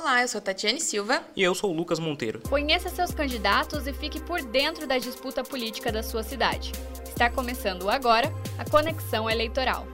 [0.00, 1.24] Olá, eu sou Tatiane Silva.
[1.34, 2.40] E eu sou o Lucas Monteiro.
[2.48, 6.70] Conheça seus candidatos e fique por dentro da disputa política da sua cidade.
[7.04, 9.88] Está começando agora a Conexão Eleitoral.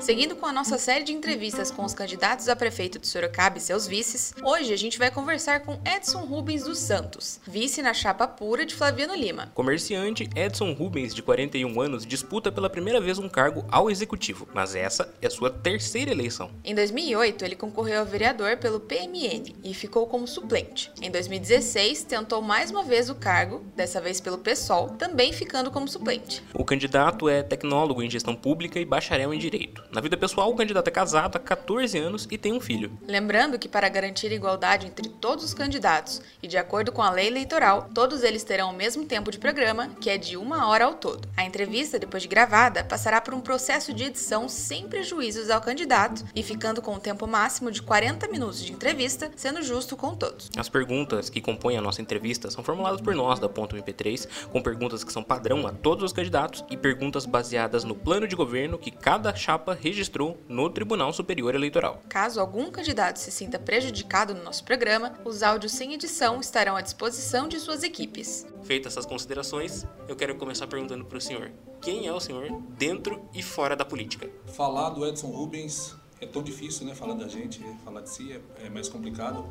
[0.00, 3.60] Seguindo com a nossa série de entrevistas com os candidatos a prefeito de Sorocaba e
[3.60, 8.26] seus vices, hoje a gente vai conversar com Edson Rubens dos Santos, vice na chapa
[8.26, 9.52] pura de Flaviano Lima.
[9.54, 14.74] Comerciante Edson Rubens, de 41 anos, disputa pela primeira vez um cargo ao executivo, mas
[14.74, 16.50] essa é sua terceira eleição.
[16.64, 20.90] Em 2008, ele concorreu a vereador pelo PMN e ficou como suplente.
[21.02, 25.86] Em 2016, tentou mais uma vez o cargo, dessa vez pelo PSOL, também ficando como
[25.86, 26.42] suplente.
[26.54, 29.89] O candidato é tecnólogo em gestão pública e bacharel em direito.
[29.92, 32.96] Na vida pessoal, o candidato é casado há 14 anos e tem um filho.
[33.08, 37.26] Lembrando que, para garantir igualdade entre todos os candidatos e de acordo com a lei
[37.26, 40.94] eleitoral, todos eles terão o mesmo tempo de programa, que é de uma hora ao
[40.94, 41.28] todo.
[41.36, 46.24] A entrevista, depois de gravada, passará por um processo de edição sem prejuízos ao candidato
[46.36, 50.50] e ficando com um tempo máximo de 40 minutos de entrevista, sendo justo com todos.
[50.56, 54.62] As perguntas que compõem a nossa entrevista são formuladas por nós da Ponto MP3, com
[54.62, 58.78] perguntas que são padrão a todos os candidatos e perguntas baseadas no plano de governo
[58.78, 62.02] que cada chapa registrou no Tribunal Superior Eleitoral.
[62.08, 66.80] Caso algum candidato se sinta prejudicado no nosso programa, os áudios sem edição estarão à
[66.80, 68.46] disposição de suas equipes.
[68.62, 71.50] Feitas essas considerações, eu quero começar perguntando para o senhor:
[71.80, 74.28] quem é o senhor dentro e fora da política?
[74.46, 76.94] Falar do Edson Rubens é tão difícil, né?
[76.94, 79.46] Falar da gente, falar de si é, é mais complicado,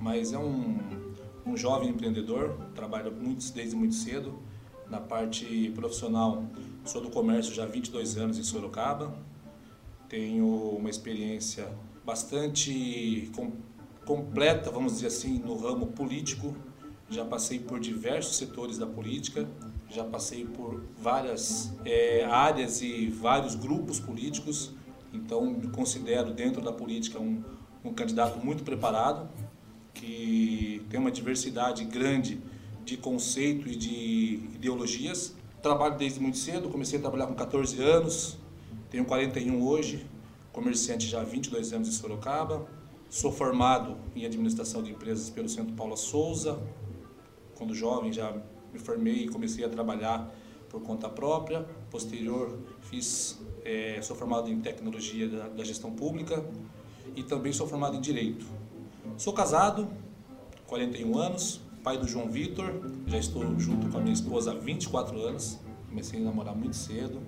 [0.00, 0.78] mas é um,
[1.44, 4.38] um jovem empreendedor, trabalha muito, desde muito cedo.
[4.88, 6.44] Na parte profissional,
[6.82, 9.14] sou do comércio já há 22 anos em Sorocaba,
[10.08, 11.68] tenho uma experiência
[12.04, 13.52] bastante com,
[14.06, 16.56] completa, vamos dizer assim, no ramo político.
[17.10, 19.48] Já passei por diversos setores da política,
[19.88, 24.72] já passei por várias é, áreas e vários grupos políticos.
[25.12, 27.42] Então, me considero dentro da política um,
[27.84, 29.28] um candidato muito preparado,
[29.94, 32.40] que tem uma diversidade grande
[32.84, 35.34] de conceito e de ideologias.
[35.62, 38.38] Trabalho desde muito cedo, comecei a trabalhar com 14 anos,
[38.90, 40.06] tenho 41 hoje,
[40.52, 42.66] comerciante já há 22 anos em Sorocaba.
[43.10, 46.58] Sou formado em administração de empresas pelo Centro Paula Souza.
[47.54, 48.34] Quando jovem já
[48.72, 50.32] me formei e comecei a trabalhar
[50.68, 51.66] por conta própria.
[51.90, 56.44] Posterior fiz, é, sou formado em tecnologia da, da gestão pública
[57.16, 58.46] e também sou formado em direito.
[59.16, 59.88] Sou casado,
[60.66, 62.72] 41 anos, pai do João Vitor,
[63.06, 67.20] já estou junto com a minha esposa há 24 anos, comecei a namorar muito cedo,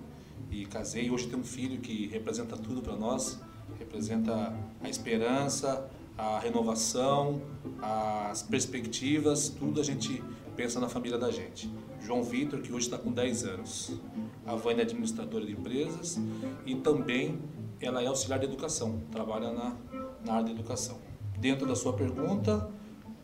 [0.51, 1.11] e casei.
[1.11, 3.41] Hoje tenho um filho que representa tudo para nós,
[3.79, 7.41] representa a esperança, a renovação,
[7.81, 10.23] as perspectivas, tudo a gente
[10.57, 11.71] pensa na família da gente.
[12.03, 13.93] João Vitor, que hoje está com 10 anos.
[14.47, 16.19] A Vânia é administradora de empresas
[16.67, 17.39] e também
[17.81, 19.77] ela é auxiliar de educação, trabalha na,
[20.25, 20.99] na área de educação.
[21.39, 22.69] Dentro da sua pergunta,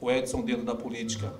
[0.01, 1.35] o Edson dentro da política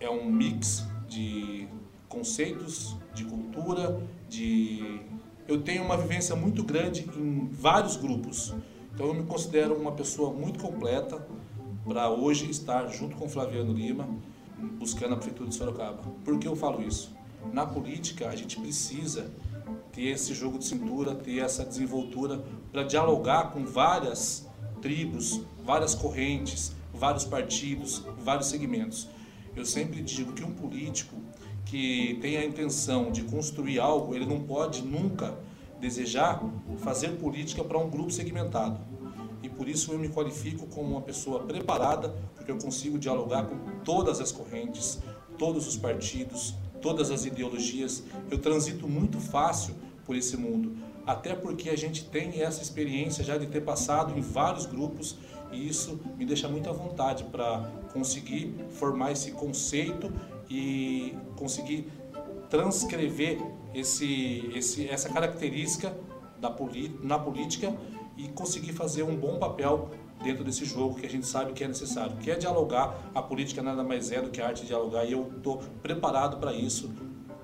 [0.00, 1.68] é um mix de
[2.08, 5.00] conceitos, de cultura, de
[5.48, 8.54] eu tenho uma vivência muito grande em vários grupos.
[8.94, 11.24] Então eu me considero uma pessoa muito completa
[11.84, 14.08] para hoje estar junto com Flaviano Lima
[14.78, 16.02] buscando a prefeitura de Sorocaba.
[16.24, 17.14] Por que eu falo isso?
[17.52, 19.30] Na política a gente precisa
[19.92, 24.48] ter esse jogo de cintura, ter essa desenvoltura para dialogar com várias
[24.82, 29.08] tribos, várias correntes, vários partidos, vários segmentos.
[29.54, 31.16] Eu sempre digo que um político
[31.66, 35.36] que tem a intenção de construir algo, ele não pode nunca
[35.80, 36.42] desejar
[36.78, 38.80] fazer política para um grupo segmentado.
[39.42, 43.56] E por isso eu me qualifico como uma pessoa preparada, porque eu consigo dialogar com
[43.84, 45.00] todas as correntes,
[45.36, 48.04] todos os partidos, todas as ideologias.
[48.30, 53.36] Eu transito muito fácil por esse mundo, até porque a gente tem essa experiência já
[53.36, 55.16] de ter passado em vários grupos
[55.52, 60.12] e isso me deixa muito à vontade para conseguir formar esse conceito
[60.48, 61.90] e conseguir
[62.48, 63.40] transcrever
[63.74, 65.96] esse, esse, essa característica
[66.40, 66.54] da,
[67.02, 67.74] na política
[68.16, 69.90] e conseguir fazer um bom papel
[70.22, 73.10] dentro desse jogo que a gente sabe que é necessário, que é dialogar.
[73.14, 76.38] A política nada mais é do que a arte de dialogar e eu estou preparado
[76.38, 76.90] para isso,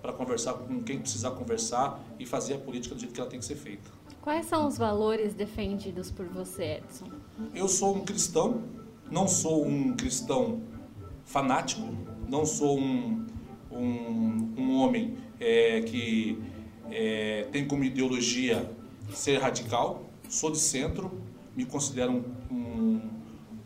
[0.01, 3.39] para conversar com quem precisar conversar e fazer a política do jeito que ela tem
[3.39, 3.91] que ser feita.
[4.21, 7.07] Quais são os valores defendidos por você, Edson?
[7.55, 8.63] Eu sou um cristão,
[9.11, 10.63] não sou um cristão
[11.25, 11.83] fanático,
[12.33, 13.27] não sou um,
[13.71, 16.43] um, um homem é, que
[16.91, 18.75] é, tem como ideologia
[19.13, 21.13] ser radical, sou de centro,
[21.55, 23.11] me considero um, um,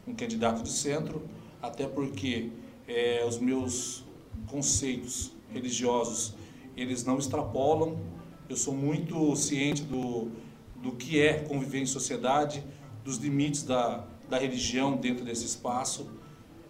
[0.08, 1.22] um candidato de centro,
[1.62, 2.50] até porque
[2.88, 4.04] é, os meus
[4.48, 6.34] conceitos religiosos
[6.76, 8.00] eles não extrapolam.
[8.48, 10.32] Eu sou muito ciente do,
[10.82, 12.64] do que é conviver em sociedade,
[13.04, 16.10] dos limites da, da religião dentro desse espaço.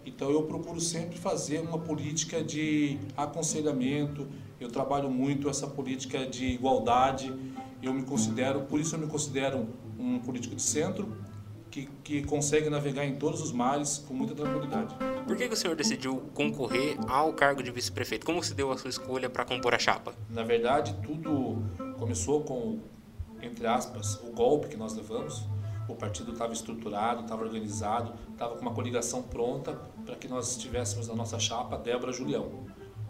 [0.07, 4.25] Então eu procuro sempre fazer uma política de aconselhamento.
[4.57, 7.33] Eu trabalho muito essa política de igualdade.
[7.83, 9.67] Eu me considero, por isso eu me considero
[9.99, 11.13] um político de centro
[11.69, 14.95] que, que consegue navegar em todos os mares com muita tranquilidade.
[15.27, 18.25] Por que, que o senhor decidiu concorrer ao cargo de vice-prefeito?
[18.25, 20.15] Como se deu a sua escolha para compor a chapa?
[20.29, 21.61] Na verdade, tudo
[21.99, 22.79] começou com,
[23.41, 25.43] entre aspas, o golpe que nós levamos.
[25.87, 29.73] O partido estava estruturado, estava organizado, estava com uma coligação pronta
[30.05, 32.65] para que nós tivéssemos na nossa chapa Débora Julião,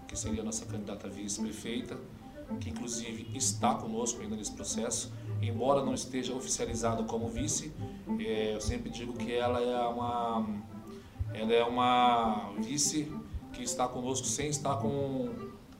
[0.07, 1.97] que seria a nossa candidata vice-prefeita,
[2.59, 7.71] que inclusive está conosco ainda nesse processo embora não esteja oficializado como vice,
[8.19, 10.45] é, eu sempre digo que ela é uma,
[11.33, 13.11] ela é uma vice
[13.53, 15.29] que está conosco sem estar com,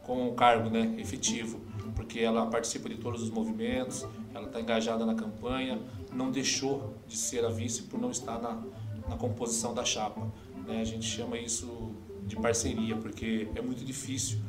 [0.04, 1.60] com o cargo né, efetivo,
[1.96, 5.80] porque ela participa de todos os movimentos, ela está engajada na campanha,
[6.14, 8.64] não deixou de ser a vice por não estar na,
[9.08, 10.32] na composição da chapa.
[10.66, 10.82] Né?
[10.82, 11.92] A gente chama isso
[12.26, 14.40] de parceria, porque é muito difícil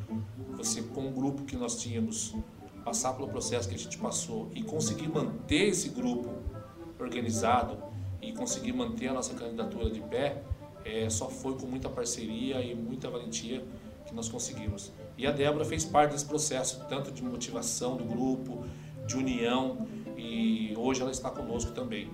[0.55, 2.35] você, com o grupo que nós tínhamos
[2.83, 6.29] passar pelo processo que a gente passou e conseguir manter esse grupo
[6.99, 7.77] organizado
[8.21, 10.43] e conseguir manter a nossa candidatura de pé,
[10.83, 13.63] é, só foi com muita parceria e muita valentia
[14.05, 14.91] que nós conseguimos.
[15.17, 18.65] E a Débora fez parte desse processo, tanto de motivação do grupo,
[19.05, 19.87] de união,
[20.19, 22.09] e hoje ela está conosco também.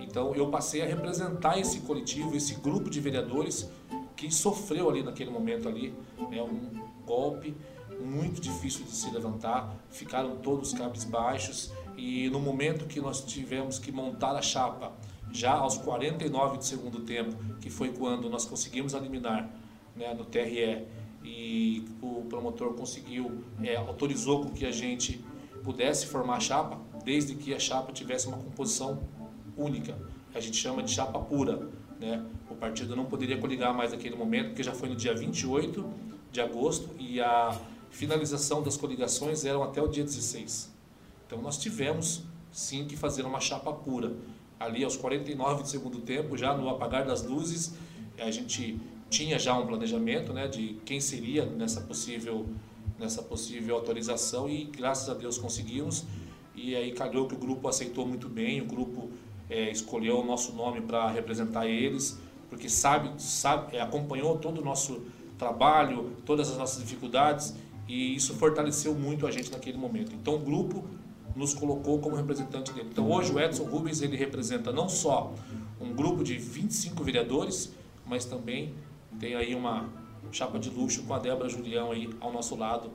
[0.00, 3.70] Então eu passei a representar esse coletivo, esse grupo de vereadores
[4.16, 5.94] que sofreu ali naquele momento ali,
[6.30, 7.54] né, um golpe
[8.00, 13.92] muito difícil de se levantar, ficaram todos cabisbaixos e no momento que nós tivemos que
[13.92, 14.92] montar a chapa,
[15.32, 19.48] já aos 49 do segundo tempo, que foi quando nós conseguimos eliminar
[19.96, 20.86] né, no TRE
[21.24, 25.24] e o promotor conseguiu, é, autorizou com que a gente
[25.62, 29.02] pudesse formar a chapa, desde que a chapa tivesse uma composição
[29.56, 29.96] única.
[30.34, 31.68] A gente chama de chapa pura.
[32.00, 32.24] Né?
[32.50, 35.84] O partido não poderia coligar mais naquele momento, porque já foi no dia 28
[36.32, 37.56] de agosto e a
[37.90, 40.72] finalização das coligações eram até o dia 16.
[41.26, 44.16] Então nós tivemos sim que fazer uma chapa pura.
[44.58, 47.74] Ali aos 49 do segundo tempo, já no apagar das luzes,
[48.18, 48.80] a gente
[49.10, 52.46] tinha já um planejamento né, de quem seria nessa possível,
[52.98, 56.04] nessa possível autorização e graças a Deus conseguimos.
[56.54, 59.10] E aí calhou que o grupo aceitou muito bem, o grupo
[59.50, 62.18] é, escolheu o nosso nome para representar eles,
[62.48, 65.02] porque sabe, sabe, é, acompanhou todo o nosso
[65.38, 67.54] trabalho, todas as nossas dificuldades
[67.88, 70.12] e isso fortaleceu muito a gente naquele momento.
[70.14, 70.84] Então o grupo
[71.34, 72.88] nos colocou como representante dele.
[72.90, 75.34] Então hoje o Edson Rubens ele representa não só
[75.80, 77.72] um grupo de 25 vereadores,
[78.06, 78.72] mas também
[79.18, 79.88] tem aí uma
[80.32, 82.90] chapa de luxo com a Débora Julião aí ao nosso lado,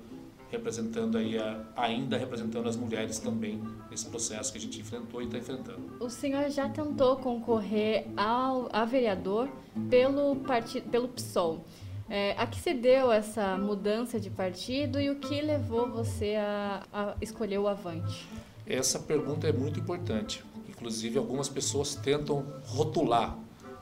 [0.52, 5.26] representando aí a, ainda representando as mulheres também nesse processo que a gente enfrentou e
[5.26, 5.98] está enfrentando.
[6.00, 9.50] O senhor já tentou concorrer ao a vereador
[9.90, 11.66] pelo partido pelo PSOL.
[12.10, 16.84] É, a que se deu essa mudança de partido e o que levou você a,
[16.92, 18.28] a escolher o Avante?
[18.66, 20.44] Essa pergunta é muito importante.
[20.68, 23.38] Inclusive, algumas pessoas tentam rotular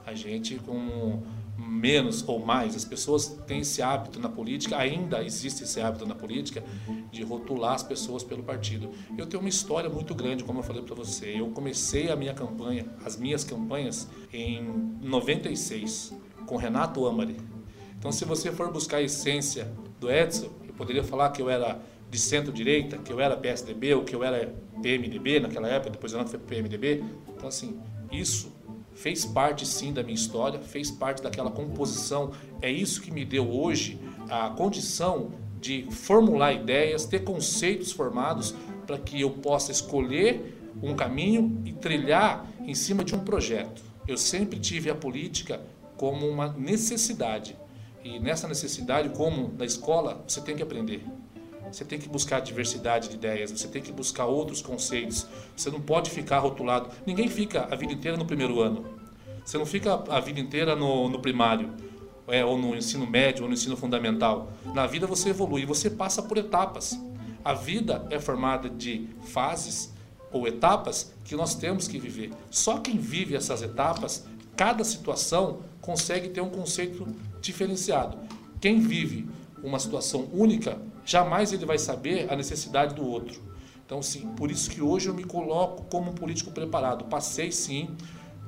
[0.06, 1.22] a gente com
[1.58, 2.76] menos ou mais.
[2.76, 6.64] As pessoas têm esse hábito na política, ainda existe esse hábito na política,
[7.12, 8.92] de rotular as pessoas pelo partido.
[9.18, 11.40] Eu tenho uma história muito grande, como eu falei para você.
[11.40, 14.64] Eu comecei a minha campanha, as minhas campanhas, em
[15.02, 16.14] 96,
[16.46, 17.38] com Renato Amari.
[17.98, 21.82] Então, se você for buscar a essência do Edson, eu poderia falar que eu era
[22.10, 26.20] de centro-direita, que eu era PSDB ou que eu era PMDB naquela época, depois eu
[26.20, 27.04] não fui PMDB.
[27.36, 27.80] Então, assim,
[28.12, 28.56] isso
[28.98, 32.32] fez parte sim da minha história, fez parte daquela composição.
[32.62, 34.00] É isso que me deu hoje
[34.30, 38.54] a condição de formular ideias, ter conceitos formados
[38.86, 43.82] para que eu possa escolher um caminho e trilhar em cima de um projeto.
[44.08, 45.62] Eu sempre tive a política
[45.96, 47.56] como uma necessidade
[48.04, 51.04] e nessa necessidade, como na escola, você tem que aprender.
[51.72, 55.28] Você tem que buscar diversidade de ideias, você tem que buscar outros conceitos.
[55.56, 56.90] Você não pode ficar rotulado.
[57.06, 58.86] Ninguém fica a vida inteira no primeiro ano.
[59.46, 61.72] Você não fica a vida inteira no, no primário,
[62.28, 64.52] é, ou no ensino médio, ou no ensino fundamental.
[64.74, 67.00] Na vida você evolui, você passa por etapas.
[67.44, 69.94] A vida é formada de fases
[70.32, 72.32] ou etapas que nós temos que viver.
[72.50, 77.08] Só quem vive essas etapas, cada situação consegue ter um conceito
[77.40, 78.18] diferenciado.
[78.60, 79.30] Quem vive
[79.64, 83.42] uma situação única, jamais ele vai saber a necessidade do outro.
[83.86, 87.06] Então, sim, por isso que hoje eu me coloco como um político preparado.
[87.06, 87.96] Passei, sim,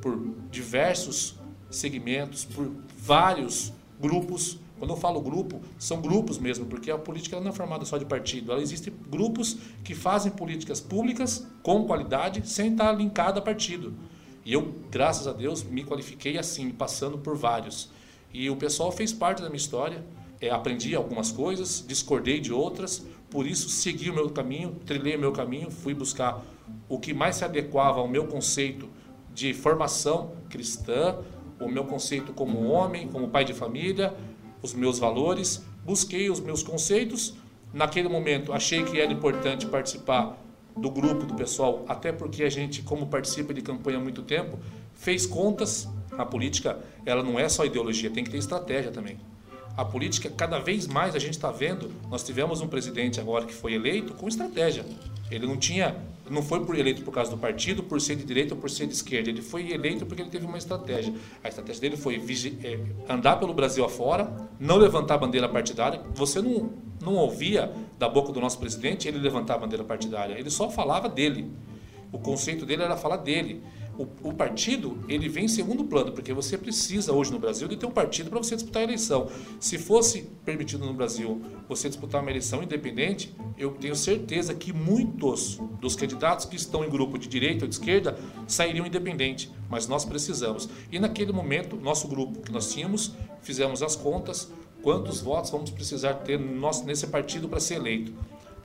[0.01, 1.35] por diversos
[1.71, 4.59] segmentos, por vários grupos.
[4.77, 8.05] Quando eu falo grupo, são grupos mesmo, porque a política não é formada só de
[8.05, 8.51] partido.
[8.51, 13.93] Ela existe grupos que fazem políticas públicas com qualidade sem estar linkada a partido.
[14.45, 17.89] E eu, graças a Deus, me qualifiquei assim, passando por vários.
[18.33, 20.03] E o pessoal fez parte da minha história.
[20.41, 25.19] É, aprendi algumas coisas, discordei de outras, por isso segui o meu caminho, trilhei o
[25.19, 26.41] meu caminho, fui buscar
[26.88, 28.88] o que mais se adequava ao meu conceito
[29.34, 31.17] de formação cristã,
[31.60, 34.13] o meu conceito como homem, como pai de família,
[34.62, 37.36] os meus valores, busquei os meus conceitos.
[37.74, 40.38] Naquele momento, achei que era importante participar
[40.75, 44.58] do grupo do pessoal, até porque a gente, como participa de campanha há muito tempo,
[44.93, 45.88] fez contas.
[46.17, 49.17] A política, ela não é só ideologia, tem que ter estratégia também.
[49.79, 53.53] A política, cada vez mais a gente está vendo, nós tivemos um presidente agora que
[53.53, 54.86] foi eleito com estratégia.
[55.31, 55.95] Ele não tinha,
[56.29, 58.88] não foi por eleito por causa do partido, por ser de direita ou por ser
[58.88, 59.29] de esquerda.
[59.29, 61.13] Ele foi eleito porque ele teve uma estratégia.
[61.41, 62.21] A estratégia dele foi
[62.62, 66.01] é, andar pelo Brasil afora, não levantar a bandeira partidária.
[66.13, 70.38] Você não, não ouvia da boca do nosso presidente ele levantar a bandeira partidária.
[70.38, 71.50] Ele só falava dele.
[72.12, 73.63] O conceito dele era falar dele
[74.00, 77.75] o, o, partido ele vem em segundo plano, porque você precisa hoje no Brasil de
[77.75, 79.27] ter um partido para você disputar a eleição.
[79.60, 85.60] Se fosse permitido no Brasil você disputar uma eleição independente, eu tenho certeza que muitos
[85.82, 90.06] dos candidatos que estão em grupo de direita ou de esquerda sairiam independente, mas nós
[90.06, 90.70] precisamos.
[90.89, 94.50] E naquele momento, nosso grupo que nós tínhamos, fizemos as contas,
[94.82, 98.13] quantos votos vamos precisar ter nesse partido para ser eleito.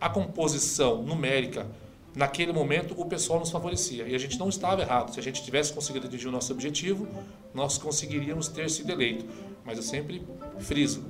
[0.01, 1.67] A composição numérica
[2.15, 4.07] naquele momento o pessoal nos favorecia.
[4.07, 5.13] E a gente não estava errado.
[5.13, 7.07] Se a gente tivesse conseguido atingir o nosso objetivo,
[7.53, 9.25] nós conseguiríamos ter sido eleito.
[9.65, 10.23] Mas eu sempre
[10.59, 11.05] friso,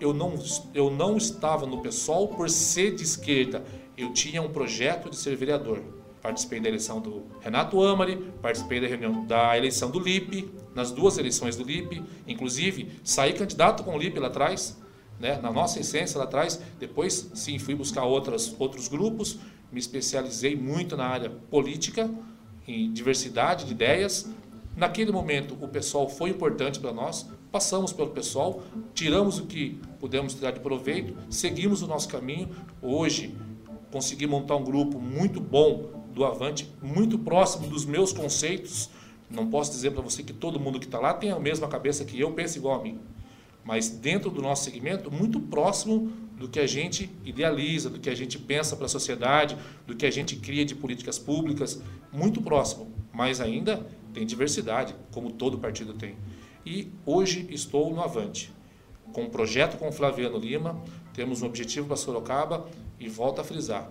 [0.00, 0.34] eu não,
[0.74, 3.64] eu não estava no PSOL por ser de esquerda.
[3.96, 5.80] Eu tinha um projeto de ser vereador.
[6.20, 11.18] Participei da eleição do Renato Amari, participei da, reunião, da eleição do LIPE, nas duas
[11.18, 12.02] eleições do LIPE.
[12.26, 14.76] Inclusive, saí candidato com o LIPE lá atrás,
[15.20, 16.60] né, na nossa essência lá atrás.
[16.78, 19.38] Depois, sim, fui buscar outras, outros grupos,
[19.74, 22.08] me especializei muito na área política,
[22.66, 24.30] em diversidade de ideias.
[24.76, 28.62] Naquele momento, o pessoal foi importante para nós, passamos pelo pessoal,
[28.94, 32.48] tiramos o que pudemos tirar de proveito, seguimos o nosso caminho.
[32.80, 33.34] Hoje,
[33.90, 38.88] consegui montar um grupo muito bom do Avante, muito próximo dos meus conceitos.
[39.28, 42.04] Não posso dizer para você que todo mundo que está lá tem a mesma cabeça
[42.04, 43.00] que eu, pensa igual a mim.
[43.64, 48.14] Mas dentro do nosso segmento, muito próximo do que a gente idealiza, do que a
[48.14, 49.56] gente pensa para a sociedade,
[49.86, 51.80] do que a gente cria de políticas públicas,
[52.12, 56.16] muito próximo, mas ainda tem diversidade, como todo partido tem.
[56.66, 58.52] E hoje estou no Avante,
[59.12, 62.68] com um projeto com o Flaviano Lima, temos um objetivo para Sorocaba
[62.98, 63.90] e volto a frisar,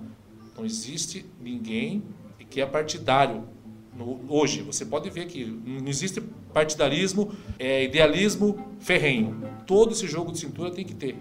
[0.56, 2.04] não existe ninguém
[2.50, 3.48] que é partidário
[3.98, 4.62] no, hoje.
[4.64, 6.22] Você pode ver que não existe
[6.54, 9.44] partidarismo, é, idealismo ferrenho.
[9.66, 11.16] Todo esse jogo de cintura tem que ter.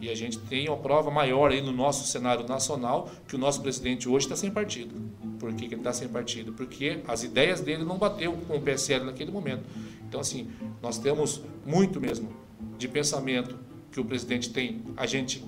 [0.00, 3.62] E a gente tem uma prova maior aí no nosso cenário nacional que o nosso
[3.62, 4.94] presidente hoje está sem partido.
[5.38, 6.52] Por que, que ele está sem partido?
[6.52, 9.64] Porque as ideias dele não bateu com o PSL naquele momento.
[10.06, 10.48] Então, assim,
[10.82, 12.28] nós temos muito mesmo
[12.76, 13.58] de pensamento
[13.90, 14.82] que o presidente tem.
[14.96, 15.42] A gente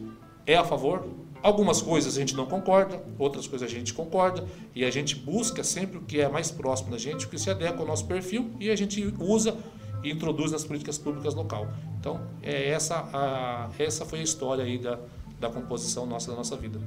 [0.46, 1.06] é a favor.
[1.42, 5.62] Algumas coisas a gente não concorda, outras coisas a gente concorda, e a gente busca
[5.62, 8.50] sempre o que é mais próximo da gente, o que se adequa ao nosso perfil,
[8.58, 9.56] e a gente usa
[10.02, 11.68] e introduz nas políticas públicas local.
[11.98, 14.98] Então, é essa, a, essa foi a história aí da,
[15.38, 16.80] da composição nossa da nossa vida.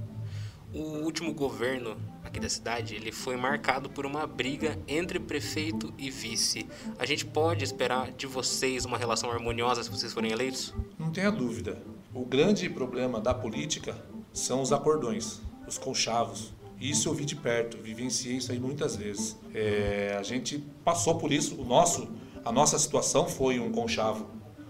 [0.73, 6.09] O último governo aqui da cidade, ele foi marcado por uma briga entre prefeito e
[6.09, 6.65] vice.
[6.97, 10.73] A gente pode esperar de vocês uma relação harmoniosa se vocês forem eleitos?
[10.97, 11.83] Não tenha dúvida.
[12.13, 13.97] O grande problema da política
[14.33, 16.53] são os acordões, os conchavos.
[16.79, 19.37] Isso eu vi de perto, vivenciei isso aí muitas vezes.
[19.53, 22.07] É, a gente passou por isso, o nosso
[22.43, 24.25] a nossa situação foi um conchavo,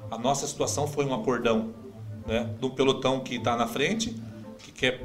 [0.09, 1.73] a nossa situação foi um acordão,
[2.27, 2.53] né?
[2.59, 4.13] do pelotão que está na frente,
[4.59, 5.01] que quer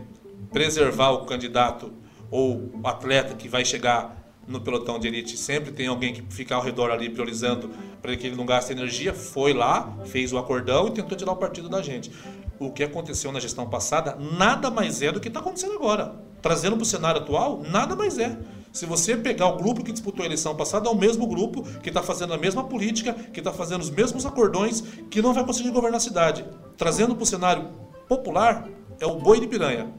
[0.51, 1.93] preservar o candidato
[2.29, 4.17] ou o atleta que vai chegar
[4.49, 5.37] no pelotão de elite.
[5.37, 7.71] Sempre tem alguém que fica ao redor ali priorizando
[8.03, 9.15] para que ele não gaste energia.
[9.15, 12.11] Foi lá, fez o acordão e tentou tirar o partido da gente.
[12.59, 16.15] O que aconteceu na gestão passada nada mais é do que está acontecendo agora.
[16.41, 18.39] Trazendo para o cenário atual, nada mais é.
[18.73, 21.89] Se você pegar o grupo que disputou a eleição passada, é o mesmo grupo que
[21.89, 25.71] está fazendo a mesma política, que está fazendo os mesmos acordões, que não vai conseguir
[25.71, 26.45] governar a cidade.
[26.77, 27.71] Trazendo para o cenário
[28.09, 28.69] popular,
[29.01, 29.93] é o boi de piranha.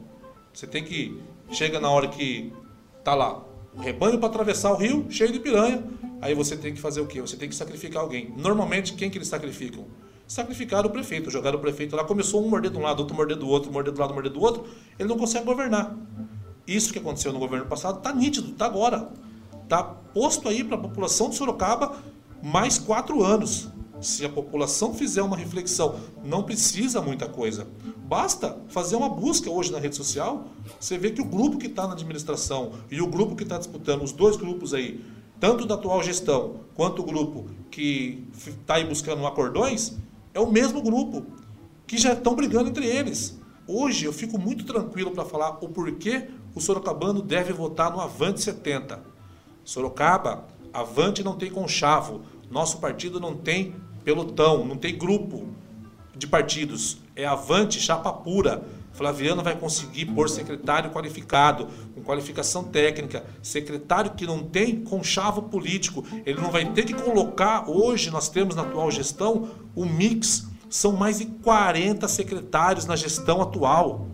[0.52, 1.20] Você tem que.
[1.50, 2.52] Chega na hora que
[3.02, 3.42] tá lá,
[3.78, 5.82] rebanho para atravessar o rio, cheio de piranha.
[6.20, 7.20] Aí você tem que fazer o quê?
[7.20, 8.34] Você tem que sacrificar alguém.
[8.36, 9.86] Normalmente, quem que eles sacrificam?
[10.28, 13.38] Sacrificaram o prefeito, jogaram o prefeito lá, começou um morder de um lado, outro morder
[13.38, 14.66] do outro, morder do lado, morder do outro,
[14.98, 15.96] ele não consegue governar.
[16.66, 19.10] Isso que aconteceu no governo passado está nítido, está agora.
[19.64, 21.96] Está posto aí para a população de Sorocaba
[22.42, 23.70] mais quatro anos.
[24.02, 27.66] Se a população fizer uma reflexão, não precisa muita coisa.
[27.96, 30.46] Basta fazer uma busca hoje na rede social.
[30.78, 34.02] Você vê que o grupo que está na administração e o grupo que está disputando,
[34.02, 35.02] os dois grupos aí,
[35.40, 39.96] tanto da atual gestão quanto o grupo que está aí buscando acordões,
[40.38, 41.26] é o mesmo grupo
[41.84, 43.36] que já estão brigando entre eles.
[43.66, 48.40] Hoje eu fico muito tranquilo para falar o porquê o sorocabano deve votar no Avante
[48.40, 49.02] 70.
[49.64, 55.48] Sorocaba, Avante não tem conchavo, nosso partido não tem pelotão, não tem grupo
[56.16, 56.98] de partidos.
[57.16, 58.62] É Avante, chapa pura.
[58.92, 66.04] Flaviano vai conseguir pôr secretário qualificado, com qualificação técnica, secretário que não tem conchavo político.
[66.26, 70.46] Ele não vai ter que colocar, hoje nós temos na atual gestão, o mix.
[70.68, 74.06] São mais de 40 secretários na gestão atual.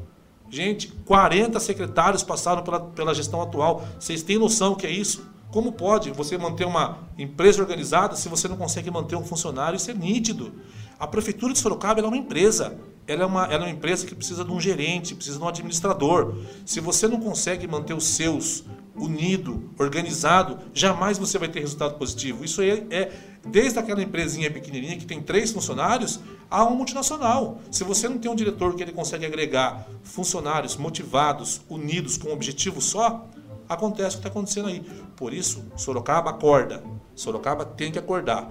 [0.48, 3.84] Gente, 40 secretários passaram pela, pela gestão atual.
[3.98, 5.26] Vocês têm noção que é isso?
[5.50, 9.76] Como pode você manter uma empresa organizada se você não consegue manter um funcionário?
[9.76, 10.52] Isso é nítido.
[10.98, 12.76] A Prefeitura de Sorocaba é uma empresa.
[13.06, 15.48] Ela é, uma, ela é uma empresa que precisa de um gerente, precisa de um
[15.48, 16.36] administrador.
[16.64, 18.64] Se você não consegue manter os seus
[18.96, 22.44] unido, organizado, jamais você vai ter resultado positivo.
[22.44, 23.12] Isso é, é
[23.44, 26.20] desde aquela empresinha pequenininha que tem três funcionários
[26.50, 27.60] a uma multinacional.
[27.70, 32.32] Se você não tem um diretor que ele consegue agregar funcionários motivados, unidos com um
[32.32, 33.28] objetivo só,
[33.68, 34.80] acontece o que está acontecendo aí.
[35.16, 36.82] Por isso, Sorocaba acorda.
[37.14, 38.50] Sorocaba tem que acordar.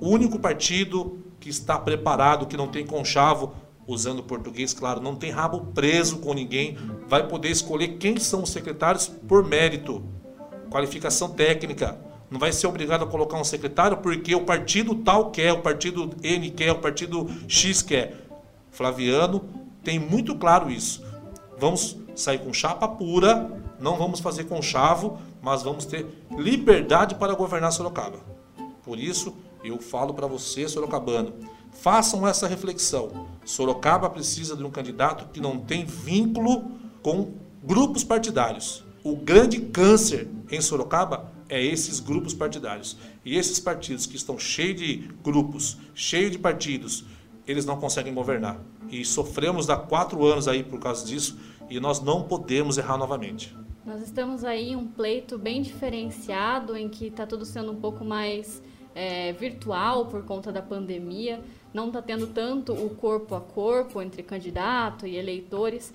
[0.00, 3.54] O único partido que está preparado, que não tem conchavo,
[3.90, 6.76] usando português, claro, não tem rabo preso com ninguém,
[7.08, 10.02] vai poder escolher quem são os secretários por mérito,
[10.70, 11.98] qualificação técnica.
[12.30, 16.10] Não vai ser obrigado a colocar um secretário porque o partido tal quer, o partido
[16.22, 18.28] N quer, o partido X quer.
[18.70, 19.44] Flaviano
[19.82, 21.04] tem muito claro isso.
[21.58, 26.06] Vamos sair com chapa pura, não vamos fazer conchavo, mas vamos ter
[26.38, 28.18] liberdade para governar Sorocaba.
[28.84, 31.34] Por isso, eu falo para você, Sorocabano,
[31.72, 33.26] façam essa reflexão.
[33.44, 36.70] Sorocaba precisa de um candidato que não tem vínculo
[37.02, 38.84] com grupos partidários.
[39.02, 42.96] O grande câncer em Sorocaba é esses grupos partidários.
[43.24, 47.04] E esses partidos que estão cheios de grupos, cheios de partidos,
[47.46, 48.60] eles não conseguem governar.
[48.88, 53.56] E sofremos há quatro anos aí por causa disso e nós não podemos errar novamente.
[53.84, 58.04] Nós estamos aí em um pleito bem diferenciado, em que está tudo sendo um pouco
[58.04, 58.62] mais
[58.94, 61.40] é, virtual por conta da pandemia,
[61.72, 65.92] não está tendo tanto o corpo a corpo entre candidato e eleitores.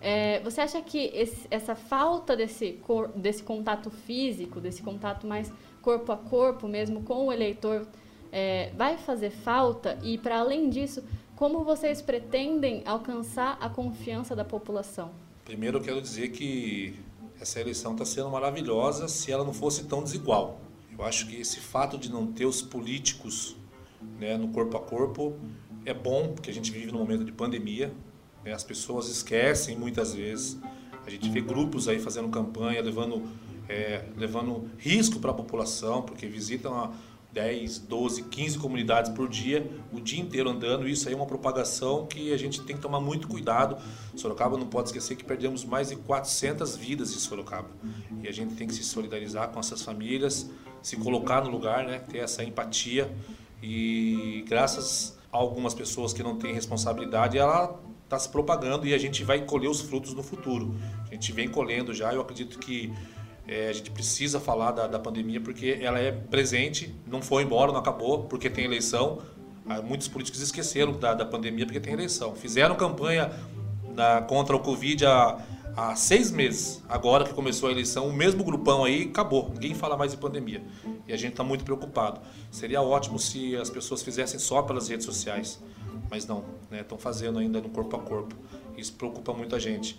[0.00, 5.52] É, você acha que esse, essa falta desse, cor, desse contato físico, desse contato mais
[5.82, 7.86] corpo a corpo mesmo com o eleitor,
[8.30, 9.98] é, vai fazer falta?
[10.02, 11.02] E, para além disso,
[11.34, 15.10] como vocês pretendem alcançar a confiança da população?
[15.44, 16.94] Primeiro, eu quero dizer que
[17.40, 20.60] essa eleição está sendo maravilhosa se ela não fosse tão desigual.
[20.96, 23.56] Eu acho que esse fato de não ter os políticos
[24.18, 25.36] né, no corpo a corpo
[25.84, 27.92] é bom, porque a gente vive num momento de pandemia,
[28.44, 30.58] né, as pessoas esquecem muitas vezes,
[31.06, 33.22] a gente vê grupos aí fazendo campanha, levando,
[33.68, 36.92] é, levando risco para a população, porque visitam a
[37.32, 40.88] 10, 12, 15 comunidades por dia, o dia inteiro andando.
[40.88, 43.76] Isso aí é uma propagação que a gente tem que tomar muito cuidado.
[44.16, 47.68] Sorocaba não pode esquecer que perdemos mais de 400 vidas em Sorocaba.
[48.22, 50.50] E a gente tem que se solidarizar com essas famílias,
[50.82, 51.98] se colocar no lugar, né?
[51.98, 53.10] ter essa empatia.
[53.62, 58.98] E graças a algumas pessoas que não têm responsabilidade, ela está se propagando e a
[58.98, 60.74] gente vai colher os frutos no futuro.
[61.10, 62.92] A gente vem colhendo já, eu acredito que
[63.46, 67.72] é, a gente precisa falar da, da, pandemia porque ela é presente, não foi embora,
[67.72, 69.18] não acabou, porque tem eleição.
[69.66, 72.34] Ah, muitos políticos esqueceram da, da pandemia porque tem eleição.
[72.34, 73.30] Fizeram campanha
[73.94, 75.38] na, contra o Covid há
[75.78, 79.48] há seis meses, agora que começou a eleição, o mesmo grupão aí acabou.
[79.50, 80.60] Ninguém fala mais de pandemia.
[81.06, 82.20] E a gente está muito preocupado.
[82.50, 85.62] Seria ótimo se as pessoas fizessem só pelas redes sociais.
[86.10, 87.02] Mas não, estão né?
[87.02, 88.34] fazendo ainda no corpo a corpo.
[88.76, 89.96] Isso preocupa muito a gente.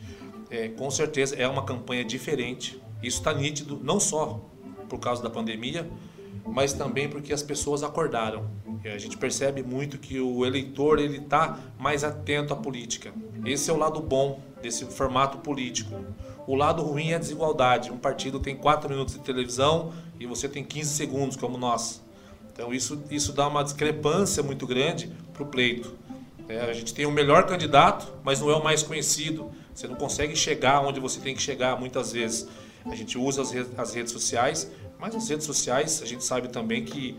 [0.49, 2.81] É, com certeza é uma campanha diferente.
[3.01, 4.41] Isso está nítido, não só
[4.89, 5.89] por causa da pandemia,
[6.45, 8.49] mas também porque as pessoas acordaram.
[8.83, 13.13] A gente percebe muito que o eleitor ele está mais atento à política.
[13.45, 15.95] Esse é o lado bom desse formato político.
[16.47, 17.91] O lado ruim é a desigualdade.
[17.91, 22.01] Um partido tem 4 minutos de televisão e você tem 15 segundos, como nós.
[22.51, 25.95] Então isso, isso dá uma discrepância muito grande para o pleito.
[26.47, 29.51] É, a gente tem o melhor candidato, mas não é o mais conhecido.
[29.73, 32.47] Você não consegue chegar onde você tem que chegar muitas vezes.
[32.85, 36.83] A gente usa as, as redes sociais, mas as redes sociais a gente sabe também
[36.83, 37.15] que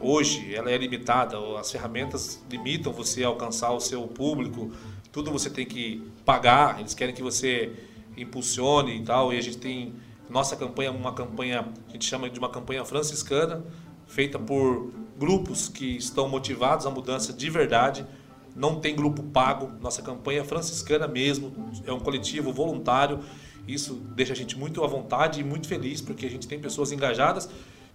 [0.00, 4.72] hoje ela é limitada, as ferramentas limitam você a alcançar o seu público,
[5.12, 7.72] tudo você tem que pagar, eles querem que você
[8.16, 9.94] impulsione e tal, e a gente tem
[10.28, 13.64] nossa campanha, uma campanha, a gente chama de uma campanha franciscana,
[14.06, 18.06] feita por grupos que estão motivados à mudança de verdade,
[18.54, 21.52] não tem grupo pago, nossa campanha é franciscana mesmo,
[21.84, 23.20] é um coletivo voluntário,
[23.66, 26.92] isso deixa a gente muito à vontade e muito feliz, porque a gente tem pessoas
[26.92, 27.48] engajadas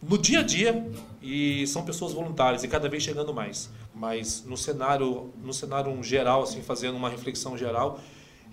[0.07, 0.87] no dia a dia
[1.21, 3.69] e são pessoas voluntárias e cada vez chegando mais.
[3.93, 7.99] Mas no cenário, no cenário geral, assim, fazendo uma reflexão geral,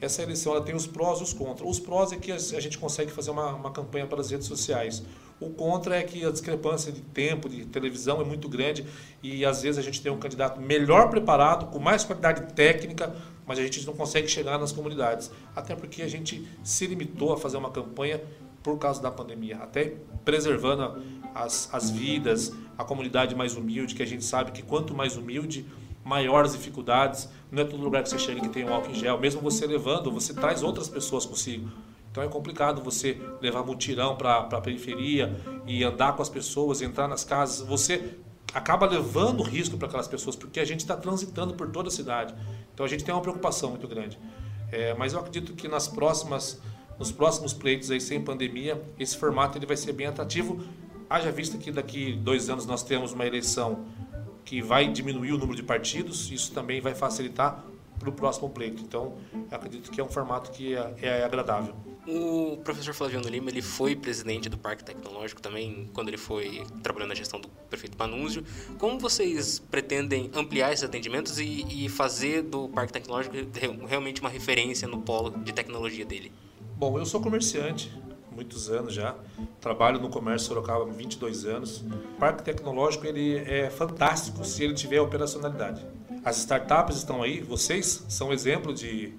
[0.00, 1.68] essa eleição ela tem os prós e os contras.
[1.68, 5.02] Os prós é que a gente consegue fazer uma, uma campanha para as redes sociais.
[5.38, 8.86] O contra é que a discrepância de tempo, de televisão é muito grande
[9.22, 13.14] e às vezes a gente tem um candidato melhor preparado, com mais qualidade técnica,
[13.46, 15.30] mas a gente não consegue chegar nas comunidades.
[15.54, 18.20] Até porque a gente se limitou a fazer uma campanha
[18.62, 21.02] por causa da pandemia, até preservando
[21.34, 25.66] as, as vidas, a comunidade mais humilde, que a gente sabe que quanto mais humilde,
[26.04, 27.28] maiores dificuldades.
[27.50, 29.18] Não é todo lugar que você chega que tem um álcool em gel.
[29.18, 31.68] Mesmo você levando, você traz outras pessoas consigo.
[32.10, 35.34] Então é complicado você levar mutirão para a periferia
[35.66, 37.66] e andar com as pessoas, entrar nas casas.
[37.66, 38.16] Você
[38.52, 42.34] acaba levando risco para aquelas pessoas, porque a gente está transitando por toda a cidade.
[42.74, 44.18] Então a gente tem uma preocupação muito grande.
[44.70, 46.60] É, mas eu acredito que nas próximas,
[46.98, 50.62] nos próximos pleitos aí sem pandemia, esse formato ele vai ser bem atrativo.
[51.12, 53.84] Haja vista que daqui dois anos nós temos uma eleição
[54.46, 57.62] que vai diminuir o número de partidos, isso também vai facilitar
[57.98, 58.82] para o próximo pleito.
[58.82, 59.18] Então,
[59.50, 61.74] acredito que é um formato que é, é agradável.
[62.08, 67.10] O professor Flaviano Lima ele foi presidente do Parque Tecnológico também quando ele foi trabalhando
[67.10, 68.42] na gestão do prefeito Panúzio.
[68.78, 73.36] Como vocês pretendem ampliar esses atendimentos e, e fazer do Parque Tecnológico
[73.86, 76.32] realmente uma referência no polo de tecnologia dele?
[76.74, 77.92] Bom, eu sou comerciante,
[78.34, 79.14] muitos anos já.
[79.60, 81.78] Trabalho no comércio Sorocaba há 22 anos.
[81.80, 85.84] O Parque Tecnológico ele é fantástico se ele tiver operacionalidade.
[86.24, 89.12] As startups estão aí, vocês são exemplo de,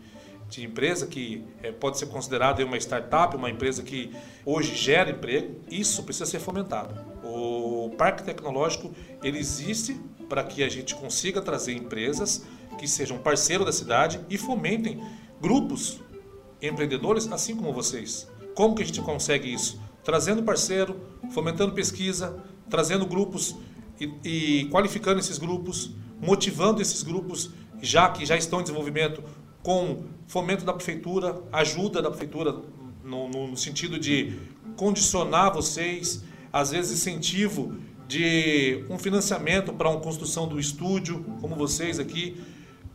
[0.50, 4.12] de empresa que é, pode ser considerada uma startup, uma empresa que
[4.46, 5.60] hoje gera emprego.
[5.70, 6.94] Isso precisa ser fomentado.
[7.24, 10.00] O Parque Tecnológico ele existe
[10.30, 12.46] para que a gente consiga trazer empresas
[12.78, 15.04] que sejam parceiro da cidade e fomentem
[15.42, 16.00] grupos
[16.62, 18.28] empreendedores assim como vocês.
[18.56, 19.82] Como que a gente consegue isso?
[20.04, 21.00] Trazendo parceiro,
[21.32, 22.38] fomentando pesquisa,
[22.70, 23.56] trazendo grupos
[24.00, 29.24] e, e qualificando esses grupos, motivando esses grupos já que já estão em desenvolvimento
[29.62, 32.56] com fomento da prefeitura, ajuda da prefeitura
[33.04, 34.40] no, no, sentido de
[34.76, 37.76] condicionar vocês, às vezes incentivo
[38.08, 42.42] de um financiamento para uma construção do estúdio, como vocês aqui,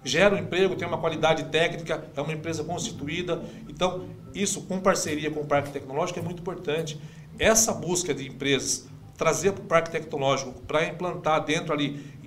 [0.05, 3.43] gera um emprego, tem uma qualidade técnica, é uma empresa constituída.
[3.69, 7.01] Então, isso com parceria com o Parque Tecnológico é muito importante.
[7.39, 12.19] Essa busca de empresas, trazer para o Parque Tecnológico para implantar dentro ali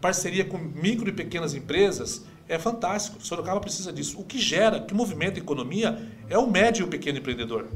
[0.00, 3.18] parceria com micro e pequenas empresas é fantástico.
[3.20, 4.18] Sorocaba precisa disso.
[4.18, 7.66] O que gera, que movimenta a economia é o médio e o pequeno empreendedor.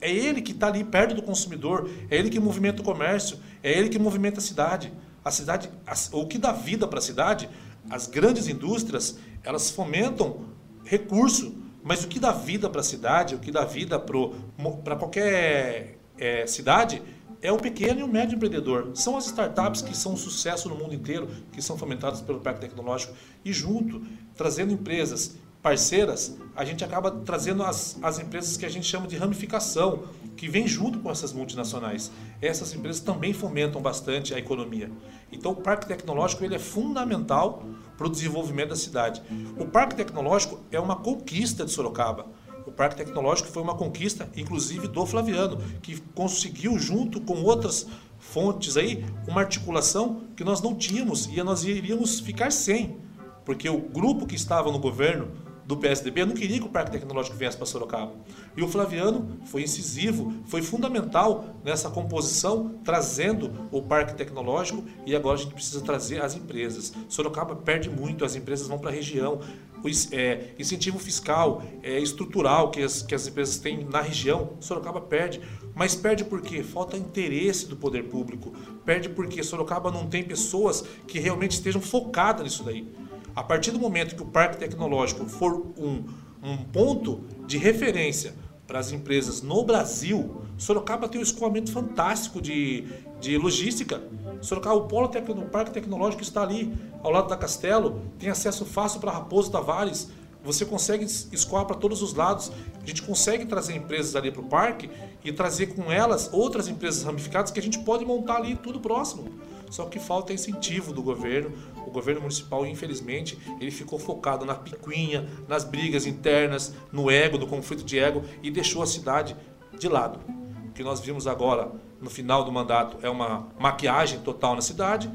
[0.00, 3.76] É ele que está ali perto do consumidor, é ele que movimenta o comércio, é
[3.76, 4.92] ele que movimenta a cidade.
[5.24, 5.70] A cidade,
[6.10, 7.48] o que dá vida para a cidade
[7.90, 10.46] as grandes indústrias, elas fomentam
[10.84, 15.98] recurso, mas o que dá vida para a cidade, o que dá vida para qualquer
[16.18, 17.02] é, cidade,
[17.40, 18.92] é o pequeno e o médio empreendedor.
[18.94, 22.60] São as startups que são um sucesso no mundo inteiro, que são fomentadas pelo Parque
[22.60, 23.14] Tecnológico.
[23.44, 24.00] E junto,
[24.36, 29.16] trazendo empresas parceiras, a gente acaba trazendo as, as empresas que a gente chama de
[29.16, 30.02] ramificação,
[30.36, 32.10] que vem junto com essas multinacionais.
[32.40, 34.90] Essas empresas também fomentam bastante a economia.
[35.30, 37.62] Então, o Parque Tecnológico ele é fundamental
[37.96, 39.22] para o desenvolvimento da cidade.
[39.56, 42.26] O Parque Tecnológico é uma conquista de Sorocaba.
[42.66, 47.86] O Parque Tecnológico foi uma conquista, inclusive, do Flaviano, que conseguiu, junto com outras
[48.18, 52.96] fontes aí, uma articulação que nós não tínhamos e nós iríamos ficar sem.
[53.44, 55.28] Porque o grupo que estava no governo
[55.64, 58.12] do PSDB não queria que o Parque Tecnológico viesse para Sorocaba.
[58.56, 65.38] E o Flaviano foi incisivo, foi fundamental nessa composição, trazendo o Parque Tecnológico e agora
[65.38, 66.92] a gente precisa trazer as empresas.
[67.08, 69.40] Sorocaba perde muito, as empresas vão para a região.
[69.84, 75.00] O é, incentivo fiscal, é, estrutural que as, que as empresas têm na região, Sorocaba
[75.00, 75.40] perde.
[75.74, 76.62] Mas perde por quê?
[76.62, 78.52] Falta interesse do poder público.
[78.84, 82.86] Perde porque Sorocaba não tem pessoas que realmente estejam focadas nisso daí.
[83.34, 86.04] A partir do momento que o parque tecnológico for um,
[86.42, 88.34] um ponto de referência
[88.66, 92.84] para as empresas no Brasil, Sorocaba tem um escoamento fantástico de,
[93.20, 94.02] de logística.
[94.40, 98.64] Sorocaba, o polo tecno, o parque tecnológico está ali, ao lado da Castelo, tem acesso
[98.64, 100.10] fácil para Raposo Tavares.
[100.44, 102.50] Você consegue escoar para todos os lados.
[102.82, 104.90] A gente consegue trazer empresas ali para o parque
[105.24, 109.24] e trazer com elas outras empresas ramificadas que a gente pode montar ali tudo próximo.
[109.72, 111.50] Só que falta incentivo do governo.
[111.86, 117.46] O governo municipal, infelizmente, ele ficou focado na picuinha, nas brigas internas, no ego, no
[117.46, 119.34] conflito de ego e deixou a cidade
[119.78, 120.20] de lado.
[120.68, 125.10] O que nós vimos agora no final do mandato é uma maquiagem total na cidade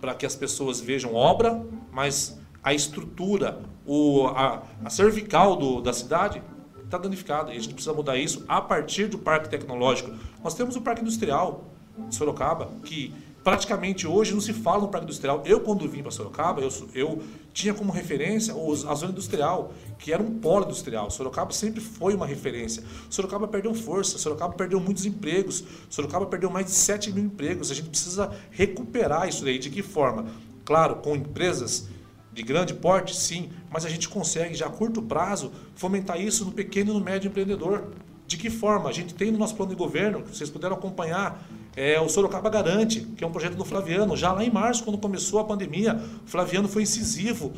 [0.00, 5.92] para que as pessoas vejam obra, mas a estrutura, o, a, a cervical do, da
[5.92, 6.42] cidade
[6.82, 10.10] está danificada e a gente precisa mudar isso a partir do parque tecnológico.
[10.42, 11.70] Nós temos o parque industrial,
[12.08, 15.42] de Sorocaba, que praticamente hoje não se fala no Parque Industrial.
[15.44, 17.22] Eu, quando vim para Sorocaba, eu, eu
[17.52, 21.10] tinha como referência a zona industrial, que era um polo industrial.
[21.10, 22.82] Sorocaba sempre foi uma referência.
[23.08, 27.70] Sorocaba perdeu força, Sorocaba perdeu muitos empregos, Sorocaba perdeu mais de 7 mil empregos.
[27.70, 29.58] A gente precisa recuperar isso daí.
[29.58, 30.26] De que forma?
[30.64, 31.88] Claro, com empresas
[32.32, 36.52] de grande porte, sim, mas a gente consegue já a curto prazo fomentar isso no
[36.52, 37.88] pequeno e no médio empreendedor.
[38.30, 38.88] De que forma?
[38.88, 42.48] A gente tem no nosso plano de governo, que vocês puderam acompanhar, é, o Sorocaba
[42.48, 44.16] Garante, que é um projeto do Flaviano.
[44.16, 47.52] Já lá em março, quando começou a pandemia, o Flaviano foi incisivo,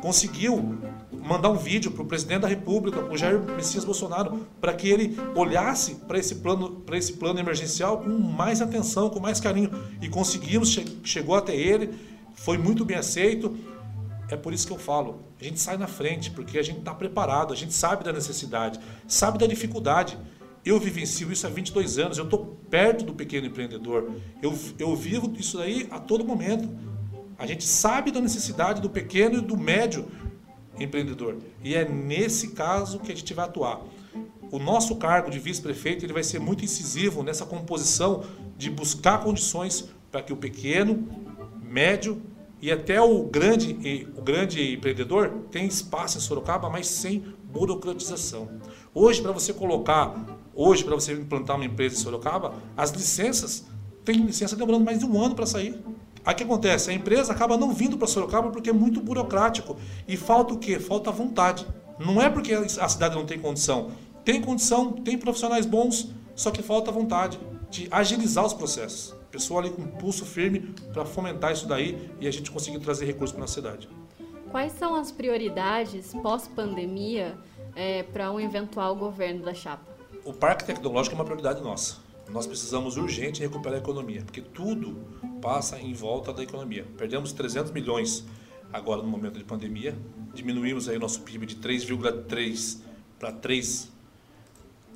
[0.00, 0.78] conseguiu
[1.12, 5.18] mandar um vídeo para o presidente da República, o Jair Messias Bolsonaro, para que ele
[5.34, 10.08] olhasse para esse plano, para esse plano emergencial com mais atenção, com mais carinho, e
[10.08, 11.90] conseguimos, che chegou até ele,
[12.32, 13.54] foi muito bem aceito.
[14.28, 16.92] É por isso que eu falo, a gente sai na frente, porque a gente está
[16.92, 20.18] preparado, a gente sabe da necessidade, sabe da dificuldade.
[20.64, 24.10] Eu vivencio isso há 22 anos, eu estou perto do pequeno empreendedor.
[24.42, 26.68] Eu, eu vivo isso aí a todo momento.
[27.38, 30.08] A gente sabe da necessidade do pequeno e do médio
[30.78, 31.36] empreendedor.
[31.62, 33.80] E é nesse caso que a gente vai atuar.
[34.50, 38.24] O nosso cargo de vice-prefeito ele vai ser muito incisivo nessa composição
[38.56, 41.06] de buscar condições para que o pequeno,
[41.62, 42.22] médio
[42.60, 48.48] e até o grande, o grande empreendedor tenha espaço em Sorocaba, mas sem burocratização.
[48.94, 53.66] Hoje, para você colocar Hoje, para você implantar uma empresa em Sorocaba, as licenças,
[54.06, 55.78] tem licença demorando mais de um ano para sair.
[56.24, 56.90] Aí o que acontece?
[56.90, 59.76] A empresa acaba não vindo para Sorocaba porque é muito burocrático.
[60.08, 60.80] E falta o quê?
[60.80, 61.66] Falta vontade.
[61.98, 63.90] Não é porque a cidade não tem condição.
[64.24, 67.38] Tem condição, tem profissionais bons, só que falta vontade
[67.70, 69.14] de agilizar os processos.
[69.36, 73.36] Pessoa ali com pulso firme para fomentar isso daí e a gente conseguir trazer recursos
[73.36, 73.86] para a cidade.
[74.50, 77.36] Quais são as prioridades pós-pandemia
[77.74, 79.96] é, para um eventual governo da chapa?
[80.26, 81.98] o parque tecnológico é uma prioridade nossa.
[82.28, 84.98] Nós precisamos urgente recuperar a economia, porque tudo
[85.40, 86.84] passa em volta da economia.
[86.98, 88.26] Perdemos 300 milhões
[88.72, 89.96] agora no momento de pandemia,
[90.34, 92.78] diminuímos aí o nosso PIB de 3,3
[93.20, 93.92] para 3,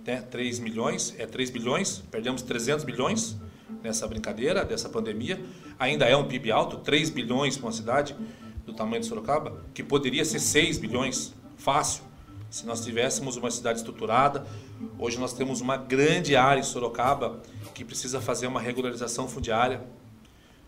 [0.05, 3.37] né, 3 milhões, é 3 bilhões, perdemos 300 milhões
[3.83, 5.41] nessa brincadeira dessa pandemia.
[5.79, 8.17] Ainda é um PIB alto, 3 bilhões para uma cidade
[8.65, 12.03] do tamanho de Sorocaba, que poderia ser 6 bilhões, fácil,
[12.51, 14.45] se nós tivéssemos uma cidade estruturada.
[14.99, 17.41] Hoje nós temos uma grande área em Sorocaba
[17.75, 19.83] que precisa fazer uma regularização fundiária.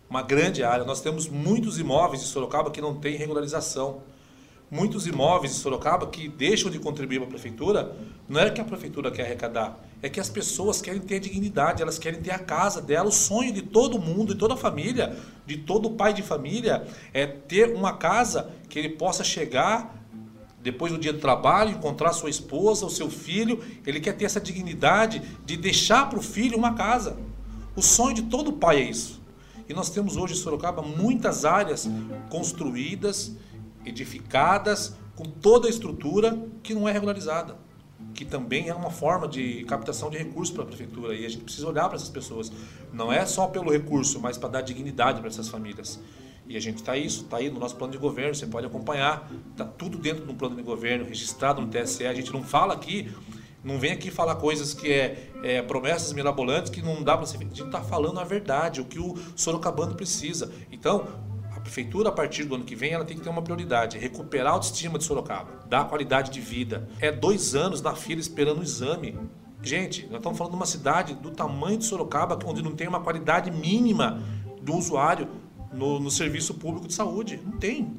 [0.09, 0.85] Uma grande área.
[0.85, 4.01] Nós temos muitos imóveis em Sorocaba que não têm regularização.
[4.73, 7.95] Muitos imóveis em Sorocaba que deixam de contribuir para a prefeitura,
[8.27, 11.99] não é que a prefeitura quer arrecadar, é que as pessoas querem ter dignidade, elas
[11.99, 15.57] querem ter a casa dela, o sonho de todo mundo, de toda a família, de
[15.57, 20.03] todo pai de família, é ter uma casa que ele possa chegar
[20.59, 24.41] depois do dia do trabalho, encontrar sua esposa, o seu filho, ele quer ter essa
[24.41, 27.15] dignidade de deixar para o filho uma casa.
[27.75, 29.21] O sonho de todo pai é isso.
[29.69, 31.87] E nós temos hoje em Sorocaba muitas áreas
[32.29, 33.33] construídas,
[33.85, 37.57] edificadas, com toda a estrutura que não é regularizada,
[38.13, 41.15] que também é uma forma de captação de recursos para a prefeitura.
[41.15, 42.51] E a gente precisa olhar para essas pessoas.
[42.91, 45.99] Não é só pelo recurso, mas para dar dignidade para essas famílias.
[46.47, 49.31] E a gente está isso, está aí no nosso plano de governo, você pode acompanhar,
[49.51, 52.05] está tudo dentro do plano de governo, registrado no TSE.
[52.05, 53.09] A gente não fala aqui,
[53.63, 57.37] não vem aqui falar coisas que é, é promessas mirabolantes que não dá para ser.
[57.37, 60.51] A gente está falando a verdade, o que o Sorocabano precisa.
[60.69, 61.07] Então,
[61.63, 64.55] prefeitura, a partir do ano que vem, ela tem que ter uma prioridade: recuperar a
[64.55, 66.87] autoestima de Sorocaba, dar qualidade de vida.
[66.99, 69.17] É dois anos na fila esperando o exame.
[69.61, 72.99] Gente, nós estamos falando de uma cidade do tamanho de Sorocaba, onde não tem uma
[72.99, 74.21] qualidade mínima
[74.61, 75.29] do usuário
[75.71, 77.39] no, no serviço público de saúde.
[77.43, 77.95] Não tem.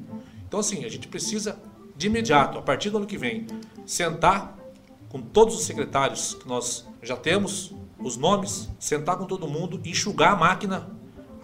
[0.47, 1.59] Então, assim, a gente precisa
[1.97, 3.47] de imediato, a partir do ano que vem,
[3.85, 4.57] sentar
[5.09, 10.33] com todos os secretários que nós já temos, os nomes, sentar com todo mundo, enxugar
[10.33, 10.89] a máquina.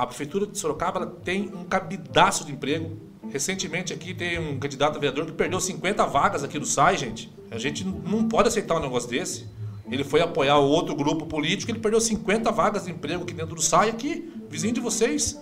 [0.02, 2.98] A Prefeitura de Sorocaba tem um cabidaço de emprego.
[3.30, 7.32] Recentemente aqui tem um candidato a vereador que perdeu 50 vagas aqui no SAI, gente.
[7.52, 9.46] A gente não pode aceitar um negócio desse.
[9.92, 13.62] Ele foi apoiar outro grupo político, ele perdeu 50 vagas de emprego aqui dentro do
[13.62, 15.40] SAI, aqui, vizinho de vocês.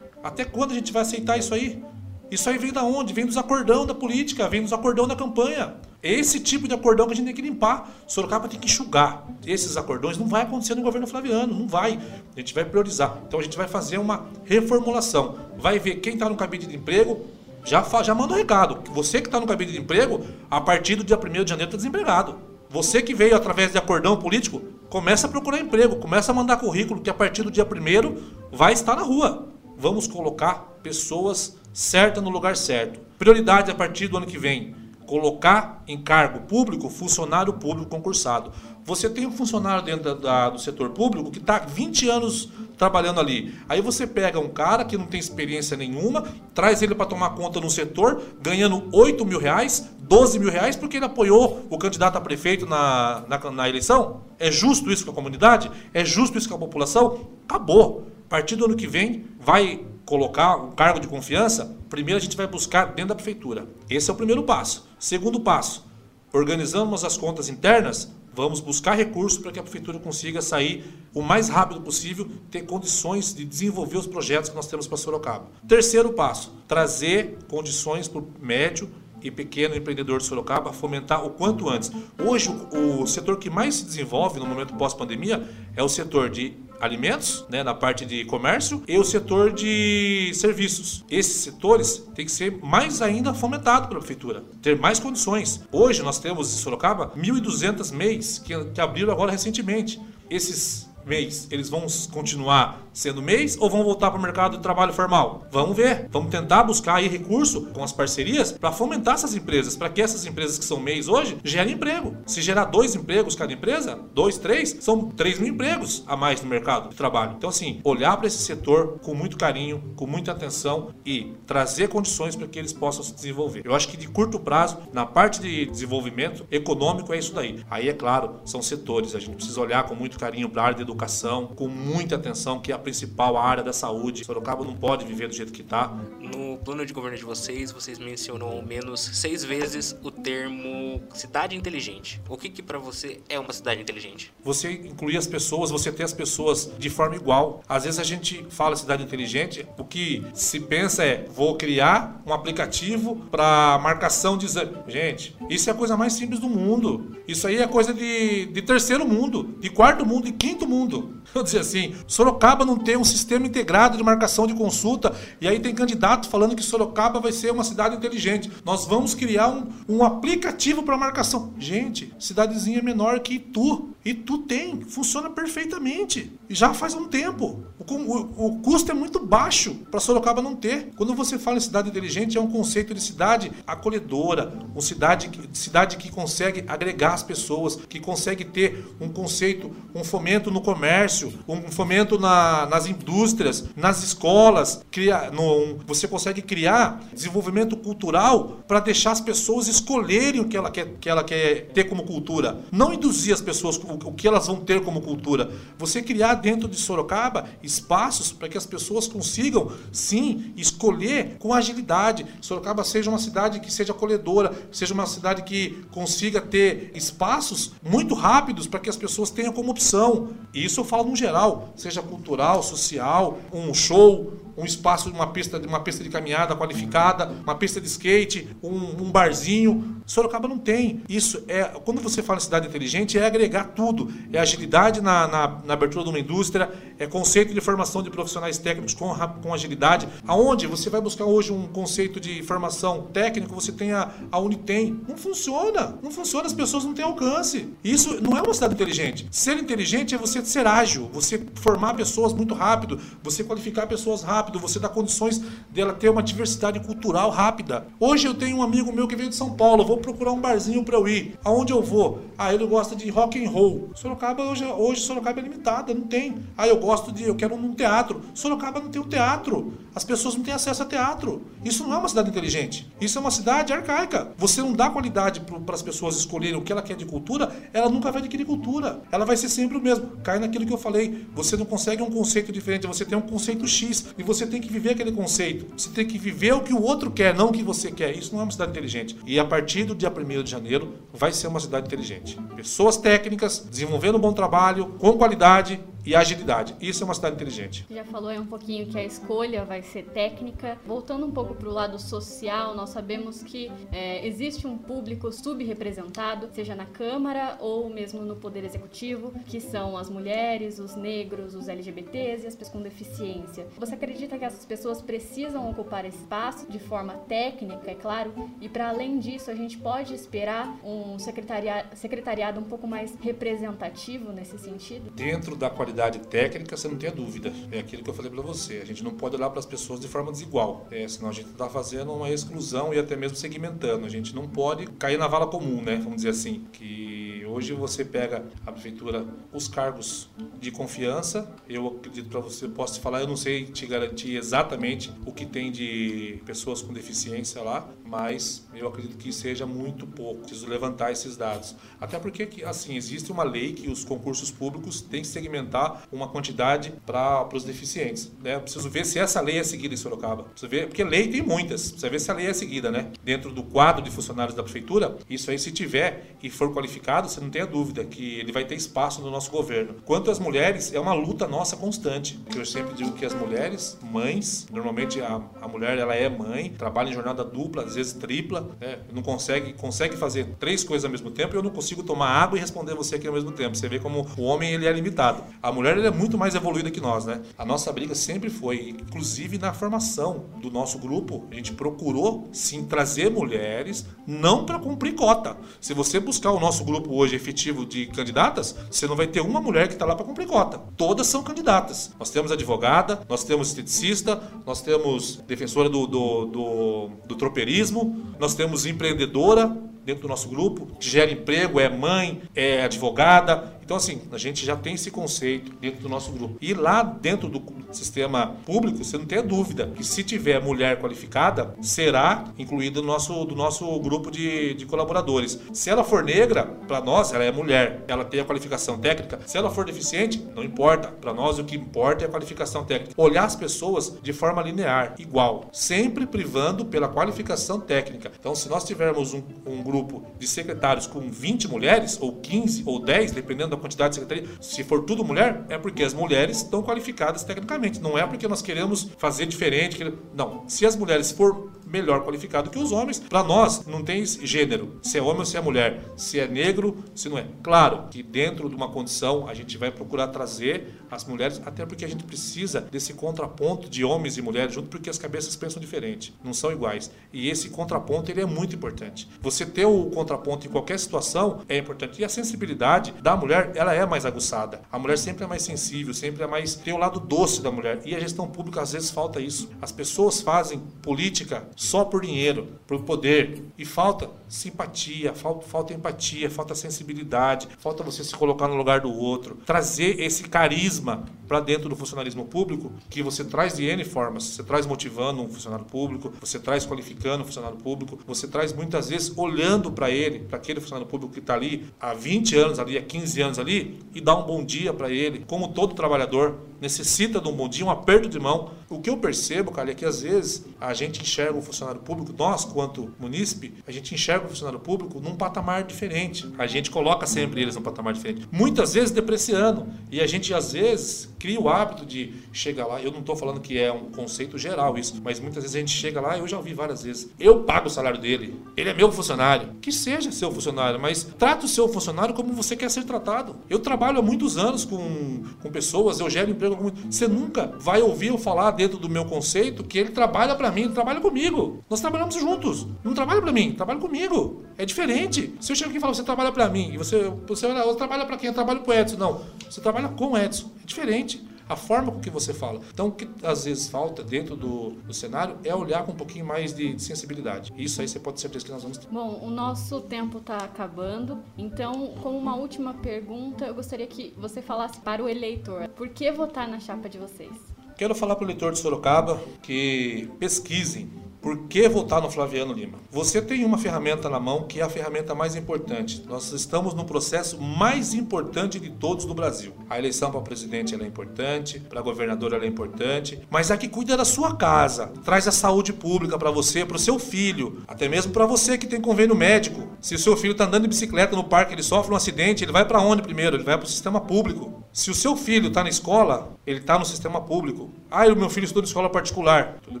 [0.24, 1.80] Até quando a gente vai aceitar isso aí?
[2.28, 3.14] Isso aí vem da onde?
[3.14, 5.76] Vem dos acordão da política, vem dos acordão da campanha.
[6.02, 7.90] Esse tipo de acordão que a gente tem que limpar.
[8.06, 9.26] Sorocaba tem que enxugar.
[9.46, 11.98] Esses acordões não vai acontecer no governo Flaviano, não vai.
[12.36, 13.18] A gente vai priorizar.
[13.26, 15.36] Então a gente vai fazer uma reformulação.
[15.58, 17.26] Vai ver quem está no cabide de emprego,
[17.64, 18.82] já, já manda um recado.
[18.92, 21.76] Você que está no cabide de emprego, a partir do dia 1 de janeiro está
[21.76, 22.38] desempregado.
[22.68, 27.00] Você que veio através de acordão político, começa a procurar emprego, começa a mandar currículo,
[27.00, 32.30] que a partir do dia 1 vai estar na rua vamos colocar pessoas certas no
[32.30, 32.98] lugar certo.
[33.18, 34.74] Prioridade a partir do ano que vem:
[35.06, 38.52] colocar em cargo público funcionário público concursado.
[38.84, 43.18] Você tem um funcionário dentro da, da, do setor público que está 20 anos trabalhando
[43.18, 43.54] ali.
[43.68, 46.22] Aí você pega um cara que não tem experiência nenhuma,
[46.54, 50.98] traz ele para tomar conta no setor, ganhando 8 mil reais, 12 mil reais, porque
[50.98, 54.22] ele apoiou o candidato a prefeito na, na, na eleição?
[54.38, 55.70] É justo isso com a comunidade?
[55.92, 57.28] É justo isso com a população?
[57.44, 58.06] Acabou.
[58.26, 62.36] A partir do ano que vem, vai colocar um cargo de confiança, primeiro a gente
[62.36, 63.66] vai buscar dentro da prefeitura.
[63.90, 64.88] Esse é o primeiro passo.
[64.98, 65.84] Segundo passo,
[66.32, 71.48] organizamos as contas internas, vamos buscar recursos para que a prefeitura consiga sair o mais
[71.48, 75.46] rápido possível, ter condições de desenvolver os projetos que nós temos para Sorocaba.
[75.66, 78.90] Terceiro passo, trazer condições para o médio
[79.22, 81.90] e pequeno empreendedor de Sorocaba fomentar o quanto antes.
[82.18, 87.44] Hoje, o, setor que mais se desenvolve no momento pós-pandemia é o setor de alimentos,
[87.48, 91.04] né, na parte de comércio, e o setor de serviços.
[91.10, 95.62] Esses setores têm que ser mais ainda fomentados pela prefeitura, ter mais condições.
[95.72, 100.00] Hoje nós temos em Sorocaba 1.200 MEIs que, que abriram agora recentemente.
[100.28, 104.92] Esses mês, eles vão continuar sendo mês ou vão voltar para o mercado de trabalho
[104.92, 105.46] formal?
[105.52, 106.08] Vamos ver.
[106.10, 110.26] Vamos tentar buscar aí recurso com as parcerias para fomentar essas empresas, para que essas
[110.26, 112.16] empresas que são mês hoje gerem emprego.
[112.26, 116.48] Se gerar dois empregos cada empresa, dois, três, são três mil empregos a mais no
[116.48, 117.34] mercado de trabalho.
[117.36, 122.34] Então, assim, olhar para esse setor com muito carinho, com muita atenção e trazer condições
[122.34, 123.62] para que eles possam se desenvolver.
[123.64, 127.62] Eu acho que de curto prazo, na parte de desenvolvimento econômico, é isso daí.
[127.70, 129.14] Aí, é claro, são setores.
[129.14, 132.16] A gente precisa olhar com muito carinho para a área de educação educação, com muita
[132.16, 134.24] atenção, que é a principal área da saúde.
[134.24, 135.88] Sorocaba não pode viver do jeito que está.
[136.18, 141.54] No plano de governo de vocês, vocês mencionam ao menos seis vezes o termo cidade
[141.54, 142.20] inteligente.
[142.28, 144.32] O que, que para você é uma cidade inteligente?
[144.42, 147.62] Você incluir as pessoas, você ter as pessoas de forma igual.
[147.68, 152.32] Às vezes a gente fala cidade inteligente, o que se pensa é vou criar um
[152.32, 154.72] aplicativo para marcação de exame.
[154.88, 157.16] Gente, isso é a coisa mais simples do mundo.
[157.28, 161.15] Isso aí é coisa de, de terceiro mundo, de quarto mundo, de quinto mundo mundo.
[161.34, 165.60] Vou dizer assim, Sorocaba não tem um sistema integrado de marcação de consulta e aí
[165.60, 168.50] tem candidato falando que Sorocaba vai ser uma cidade inteligente.
[168.64, 171.54] Nós vamos criar um, um aplicativo para marcação.
[171.58, 173.90] Gente, cidadezinha menor que Itu.
[174.04, 176.32] Itu tem, funciona perfeitamente.
[176.48, 177.64] E já faz um tempo.
[177.76, 180.92] O, o, o custo é muito baixo para Sorocaba não ter.
[180.96, 185.96] Quando você fala em cidade inteligente, é um conceito de cidade acolhedora, uma cidade, cidade
[185.96, 191.70] que consegue agregar as pessoas, que consegue ter um conceito, um fomento no comércio, um
[191.70, 194.84] fomento na, nas indústrias, nas escolas.
[194.90, 200.70] Cria, no, você consegue criar desenvolvimento cultural para deixar as pessoas escolherem o que ela,
[200.70, 202.58] quer, que ela quer ter como cultura.
[202.70, 205.50] Não induzir as pessoas o, o que elas vão ter como cultura.
[205.78, 212.26] Você criar dentro de Sorocaba espaços para que as pessoas consigam, sim, escolher com agilidade.
[212.40, 218.14] Sorocaba seja uma cidade que seja acolhedora, seja uma cidade que consiga ter espaços muito
[218.14, 220.30] rápidos para que as pessoas tenham como opção.
[220.52, 225.80] Isso eu falo no geral, seja cultural, social, um show, um espaço, uma pista, uma
[225.80, 229.96] pista de caminhada qualificada, uma pista de skate, um, um barzinho.
[230.06, 231.02] Sorocaba não tem.
[231.08, 231.64] Isso é.
[231.84, 234.12] Quando você fala em cidade inteligente, é agregar tudo.
[234.32, 238.56] É agilidade na, na, na abertura de uma indústria, é conceito de formação de profissionais
[238.56, 240.08] técnicos com, com agilidade.
[240.26, 245.00] Aonde você vai buscar hoje um conceito de formação técnico, você tem a, a Unitem.
[245.08, 245.98] Não funciona.
[246.02, 247.68] Não funciona, as pessoas não têm alcance.
[247.84, 249.26] Isso não é uma cidade inteligente.
[249.30, 254.45] Ser inteligente é você ser ágil, você formar pessoas muito rápido, você qualificar pessoas rápido
[254.46, 257.86] rápido, você dá condições dela ter uma diversidade cultural rápida.
[257.98, 260.84] Hoje eu tenho um amigo meu que veio de São Paulo, vou procurar um barzinho
[260.84, 261.36] para eu ir.
[261.44, 262.20] Aonde eu vou?
[262.38, 263.90] Ah, ele gosta de rock and roll.
[263.94, 266.36] Sorocaba hoje, hoje Sorocaba é limitada, não tem.
[266.56, 268.20] Ah, eu gosto de, eu quero um teatro.
[268.34, 269.72] Sorocaba não tem um teatro.
[269.94, 271.42] As pessoas não têm acesso a teatro.
[271.64, 272.86] Isso não é uma cidade inteligente.
[273.00, 274.28] Isso é uma cidade arcaica.
[274.36, 277.88] Você não dá qualidade para as pessoas escolherem o que ela quer de cultura, ela
[277.88, 279.00] nunca vai adquirir cultura.
[279.10, 280.06] Ela vai ser sempre o mesmo.
[280.22, 281.26] Cai naquilo que eu falei.
[281.34, 284.60] Você não consegue um conceito diferente, você tem um conceito X e você você tem
[284.60, 285.66] que viver aquele conceito.
[285.76, 288.16] Você tem que viver o que o outro quer, não o que você quer.
[288.16, 289.16] Isso não é uma cidade inteligente.
[289.26, 292.38] E a partir do dia 1 de janeiro vai ser uma cidade inteligente.
[292.54, 296.76] Pessoas técnicas, desenvolvendo um bom trabalho, com qualidade, e agilidade.
[296.80, 297.84] Isso é uma cidade inteligente.
[297.90, 300.78] Já falou aí um pouquinho que a escolha vai ser técnica.
[300.86, 306.48] Voltando um pouco para o lado social, nós sabemos que é, existe um público subrepresentado,
[306.52, 311.66] seja na Câmara ou mesmo no Poder Executivo, que são as mulheres, os negros, os
[311.66, 313.66] LGBTs e as pessoas com deficiência.
[313.78, 318.32] Você acredita que essas pessoas precisam ocupar espaço de forma técnica, é claro?
[318.60, 324.32] E para além disso, a gente pode esperar um secretariado, secretariado um pouco mais representativo
[324.32, 325.10] nesse sentido?
[325.10, 327.52] Dentro da qualidade qualidade técnica, você não tenha dúvida.
[327.72, 328.80] É aquilo que eu falei para você.
[328.82, 331.48] A gente não pode olhar para as pessoas de forma desigual, é, senão a gente
[331.48, 334.04] está fazendo uma exclusão e até mesmo segmentando.
[334.04, 335.96] A gente não pode cair na vala comum, né?
[335.96, 337.25] Vamos dizer assim, que
[337.56, 340.28] hoje você pega a prefeitura os cargos
[340.60, 341.50] de confiança.
[341.66, 345.46] Eu acredito para você, posso te falar, eu não sei te garantir exatamente o que
[345.46, 350.40] tem de pessoas com deficiência lá, mas eu acredito que seja muito pouco.
[350.40, 351.74] Preciso levantar esses dados.
[351.98, 356.92] Até porque, assim, existe uma lei que os concursos públicos têm que segmentar uma quantidade
[357.06, 358.30] para os deficientes.
[358.42, 358.58] Né?
[358.58, 360.44] preciso ver se essa lei é seguida em Sorocaba.
[360.44, 361.90] Preciso ver, porque lei tem muitas.
[361.90, 363.10] Precisa ver se a lei é seguida, né?
[363.24, 367.40] Dentro do quadro de funcionários da prefeitura, isso aí, se tiver e for qualificado, você
[367.46, 369.94] não tenha dúvida que ele vai ter espaço no nosso governo.
[370.04, 372.38] Quanto às mulheres, é uma luta nossa constante.
[372.54, 377.08] Eu sempre digo que as mulheres, mães, normalmente a, a mulher ela é mãe, trabalha
[377.08, 378.98] em jornada dupla, às vezes tripla, né?
[379.12, 382.58] não consegue, consegue fazer três coisas ao mesmo tempo e eu não consigo tomar água
[382.58, 383.76] e responder você aqui ao mesmo tempo.
[383.76, 385.42] Você vê como o homem ele é limitado.
[385.62, 387.40] A mulher ele é muito mais evoluída que nós, né?
[387.56, 392.84] A nossa briga sempre foi, inclusive na formação do nosso grupo, a gente procurou sim
[392.84, 395.56] trazer mulheres, não para cumprir cota.
[395.80, 399.60] Se você buscar o nosso grupo hoje efetivo de candidatas, você não vai ter uma
[399.60, 400.78] mulher que está lá para cumprir cota.
[400.96, 402.12] Todas são candidatas.
[402.18, 408.54] Nós temos advogada, nós temos esteticista, nós temos defensora do, do, do, do tropeirismo, nós
[408.54, 409.76] temos empreendedora
[410.06, 414.66] dentro do nosso grupo, que gera emprego, é mãe, é advogada, então, assim, a gente
[414.66, 416.58] já tem esse conceito dentro do nosso grupo.
[416.60, 417.62] E lá dentro do
[417.92, 423.44] sistema público, você não tem dúvida que se tiver mulher qualificada, será incluída no nosso,
[423.44, 425.60] do nosso grupo de, de colaboradores.
[425.72, 429.38] Se ela for negra, para nós, ela é mulher, ela tem a qualificação técnica.
[429.46, 431.06] Se ela for deficiente, não importa.
[431.08, 433.14] Para nós, o que importa é a qualificação técnica.
[433.16, 438.32] Olhar as pessoas de forma linear, igual, sempre privando pela qualificação técnica.
[438.36, 442.98] Então, se nós tivermos um, um grupo de secretários com 20 mulheres, ou 15, ou
[442.98, 446.58] 10, dependendo da da quantidade de secretaria, se for tudo mulher, é porque as mulheres
[446.58, 448.00] estão qualificadas tecnicamente.
[448.00, 450.12] Não é porque nós queremos fazer diferente.
[450.34, 450.68] Não.
[450.68, 454.98] Se as mulheres for melhor qualificado que os homens, para nós não tem gênero.
[455.02, 456.02] Se é homem ou se é mulher.
[456.16, 457.46] Se é negro, se não é.
[457.62, 462.04] Claro que dentro de uma condição a gente vai procurar trazer as mulheres, até porque
[462.04, 466.34] a gente precisa desse contraponto de homens e mulheres junto, porque as cabeças pensam diferente,
[466.42, 467.10] não são iguais.
[467.32, 469.28] E esse contraponto ele é muito importante.
[469.40, 472.20] Você ter o contraponto em qualquer situação é importante.
[472.20, 474.82] E a sensibilidade da mulher, ela é mais aguçada.
[474.90, 478.00] A mulher sempre é mais sensível, sempre é mais tem o lado doce da mulher.
[478.04, 479.70] E a gestão pública às vezes falta isso.
[479.80, 483.62] As pessoas fazem política só por dinheiro, por poder.
[483.78, 489.12] E falta simpatia, falta, falta empatia, falta sensibilidade, falta você se colocar no lugar do
[489.12, 494.44] outro, trazer esse carisma para dentro do funcionalismo público que você traz de N formas.
[494.44, 499.10] Você traz motivando um funcionário público, você traz qualificando um funcionário público, você traz muitas
[499.10, 502.96] vezes olhando para ele, para aquele funcionário público que está ali há 20 anos ali,
[502.96, 507.40] há 15 anos ali, e dá um bom dia para ele, como todo trabalhador necessita
[507.40, 508.70] de um bom dia, um aperto de mão.
[508.88, 512.32] O que eu percebo, cara, é que às vezes a gente enxerga o funcionário público,
[512.36, 516.48] nós, quanto munícipe, a gente enxerga o funcionário público num patamar diferente.
[516.58, 518.48] A gente coloca sempre eles num patamar diferente.
[518.50, 519.86] Muitas vezes depreciando.
[520.10, 523.00] E a gente, às vezes, cria o hábito de chegar lá.
[523.00, 525.92] Eu não estou falando que é um conceito geral isso, mas muitas vezes a gente
[525.92, 527.28] chega lá, eu já ouvi várias vezes.
[527.38, 529.70] Eu pago o salário dele, ele é meu funcionário.
[529.80, 533.56] Que seja seu funcionário, mas trata o seu funcionário como você quer ser tratado.
[533.68, 538.38] Eu trabalho há muitos anos com, com pessoas, eu gero você nunca vai ouvir eu
[538.38, 541.84] falar dentro do meu conceito que ele trabalha para mim, ele trabalha comigo.
[541.88, 542.86] Nós trabalhamos juntos.
[543.04, 544.62] Não trabalha para mim, trabalha comigo.
[544.78, 545.54] É diferente.
[545.60, 548.24] Se eu chego aqui e falo, você trabalha para mim, e você, você, você trabalha
[548.24, 548.48] para quem?
[548.48, 549.16] Eu trabalho pro Edson.
[549.16, 550.70] Não, você trabalha com o Edson.
[550.82, 552.80] É diferente a forma com que você fala.
[552.92, 556.46] Então, o que às vezes falta dentro do, do cenário é olhar com um pouquinho
[556.46, 557.72] mais de, de, sensibilidade.
[557.76, 559.08] Isso aí você pode ter certeza que nós vamos ter.
[559.08, 564.62] Bom, o nosso tempo está acabando, então, como uma última pergunta, eu gostaria que você
[564.62, 567.52] falasse para o eleitor: por que votar na chapa de vocês?
[567.96, 571.10] Quero falar para o eleitor de Sorocaba que pesquisem
[571.46, 572.98] por que votar no Flaviano Lima?
[573.08, 576.24] Você tem uma ferramenta na mão que é a ferramenta mais importante.
[576.26, 579.72] Nós estamos no processo mais importante de todos do Brasil.
[579.88, 584.24] A eleição para presidente é importante, para governador é importante, mas a que cuida da
[584.24, 588.44] sua casa, traz a saúde pública para você, para o seu filho, até mesmo para
[588.44, 589.88] você que tem convênio médico.
[590.00, 592.72] Se o seu filho está andando de bicicleta no parque, ele sofre um acidente, ele
[592.72, 593.54] vai para onde primeiro?
[593.54, 594.82] Ele vai para o sistema público.
[594.92, 597.88] Se o seu filho está na escola, ele está no sistema público.
[598.10, 599.76] Ah, o meu filho estuda em escola particular.
[599.82, 600.00] Tudo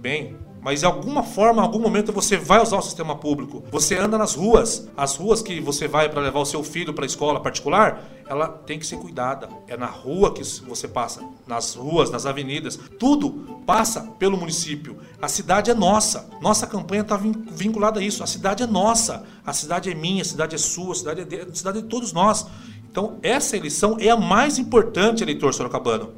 [0.00, 0.34] bem,
[0.66, 3.62] mas de alguma forma, em algum momento você vai usar o sistema público.
[3.70, 7.04] Você anda nas ruas, as ruas que você vai para levar o seu filho para
[7.04, 9.48] a escola particular, ela tem que ser cuidada.
[9.68, 14.98] É na rua que você passa, nas ruas, nas avenidas, tudo passa pelo município.
[15.22, 16.28] A cidade é nossa.
[16.40, 18.24] Nossa campanha está vinculada a isso.
[18.24, 19.22] A cidade é nossa.
[19.46, 21.82] A cidade é minha, a cidade é sua, a cidade é, de, a cidade é
[21.82, 22.44] de todos nós.
[22.90, 26.14] Então, essa eleição é a mais importante, eleitor sorocabano.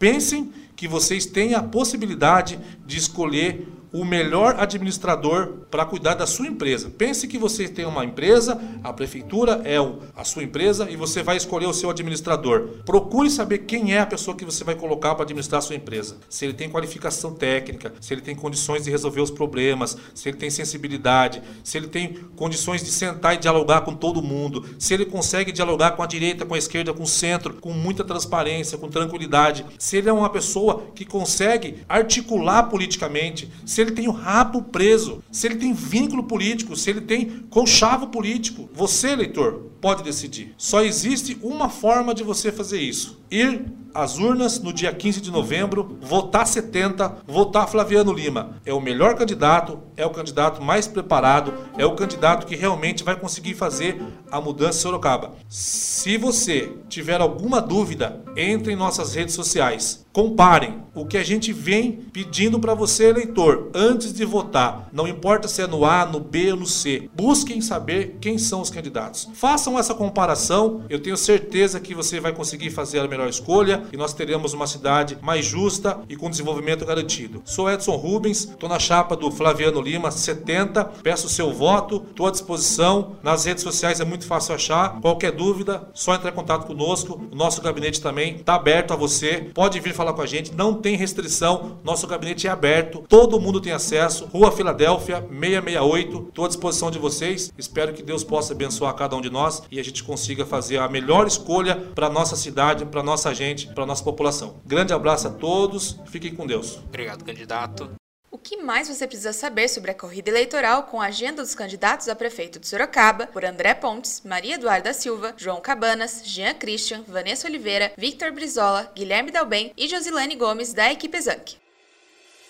[0.00, 6.48] Pensem que vocês têm a possibilidade de escolher o melhor administrador para cuidar da sua
[6.48, 6.90] empresa.
[6.90, 9.76] Pense que você tem uma empresa, a prefeitura é
[10.16, 12.70] a sua empresa e você vai escolher o seu administrador.
[12.84, 16.16] Procure saber quem é a pessoa que você vai colocar para administrar a sua empresa.
[16.28, 20.38] Se ele tem qualificação técnica, se ele tem condições de resolver os problemas, se ele
[20.38, 25.06] tem sensibilidade, se ele tem condições de sentar e dialogar com todo mundo, se ele
[25.06, 28.88] consegue dialogar com a direita, com a esquerda, com o centro, com muita transparência, com
[28.88, 34.62] tranquilidade, se ele é uma pessoa que consegue articular politicamente, se ele tem o rabo
[34.62, 38.68] preso, se ele tem vínculo político, se ele tem conchavo político.
[38.74, 40.54] Você, eleitor, pode decidir.
[40.56, 45.30] Só existe uma forma de você fazer isso: ir às urnas no dia 15 de
[45.30, 48.56] novembro, votar 70, votar Flaviano Lima.
[48.64, 53.14] É o melhor candidato, é o candidato mais preparado, é o candidato que realmente vai
[53.14, 55.32] conseguir fazer a mudança em Sorocaba.
[55.50, 60.04] Se você tiver alguma dúvida, entre em nossas redes sociais.
[60.12, 64.88] Comparem o que a gente vem pedindo para você, eleitor, antes de votar.
[64.92, 67.10] Não importa se é no A, no B ou no C.
[67.12, 69.28] Busquem saber quem são os candidatos.
[69.34, 70.84] Façam essa comparação.
[70.88, 74.66] Eu tenho certeza que você vai conseguir fazer a melhor escolha e nós teremos uma
[74.66, 77.42] cidade mais justa e com desenvolvimento garantido.
[77.44, 80.84] Sou Edson Rubens, estou na chapa do Flaviano Lima 70.
[81.02, 83.16] Peço o seu voto, estou à disposição.
[83.22, 85.00] Nas redes sociais é muito fácil achar.
[85.00, 87.20] Qualquer dúvida, só entrar em contato conosco.
[87.30, 89.50] O nosso gabinete também está aberto a você.
[89.54, 91.78] Pode vir falar com a gente, não tem restrição.
[91.84, 94.26] Nosso gabinete é aberto, todo mundo tem acesso.
[94.26, 96.26] Rua Filadélfia 668.
[96.28, 97.52] Estou à disposição de vocês.
[97.58, 100.88] Espero que Deus possa abençoar cada um de nós e a gente consiga fazer a
[100.88, 104.60] melhor escolha para nossa cidade, para nossa gente, para nossa população.
[104.64, 106.76] Grande abraço a todos, fiquem com Deus.
[106.76, 107.90] Obrigado, candidato.
[108.34, 112.08] O que mais você precisa saber sobre a corrida eleitoral com a agenda dos candidatos
[112.08, 117.46] a prefeito de Sorocaba por André Pontes, Maria Eduarda Silva, João Cabanas, Jean Christian, Vanessa
[117.46, 121.63] Oliveira, Victor Brizola, Guilherme Dalben e Josilane Gomes da equipe Zanck.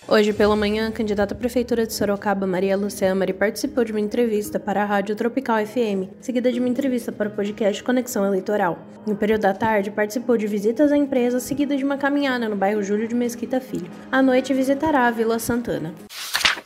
[0.06, 4.00] Hoje pela manhã, a candidata à Prefeitura de Sorocaba, Maria Lucia Mari, participou de uma
[4.00, 8.78] entrevista para a Rádio Tropical FM, seguida de uma entrevista para o podcast Conexão Eleitoral.
[9.06, 12.82] No período da tarde, participou de visitas à empresa, seguida de uma caminhada no bairro
[12.82, 13.90] Júlio de Mesquita Filho.
[14.12, 15.94] À noite, visitará a Vila Santana.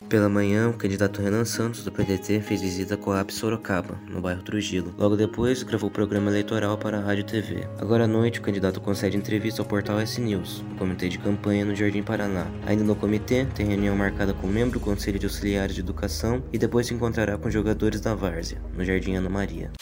[0.07, 4.43] Pela manhã, o candidato Renan Santos, do PDT, fez visita à Coab Sorocaba, no bairro
[4.43, 4.95] Trujillo.
[4.97, 7.67] Logo depois, gravou o programa eleitoral para a Rádio TV.
[7.79, 11.65] Agora à noite, o candidato concede entrevista ao portal S News, no comitê de campanha
[11.65, 12.47] no Jardim Paraná.
[12.65, 16.59] Ainda no comitê, tem reunião marcada com membro do Conselho de Auxiliares de Educação e
[16.59, 19.73] depois se encontrará com jogadores da Várzea, no Jardim Ana Maria.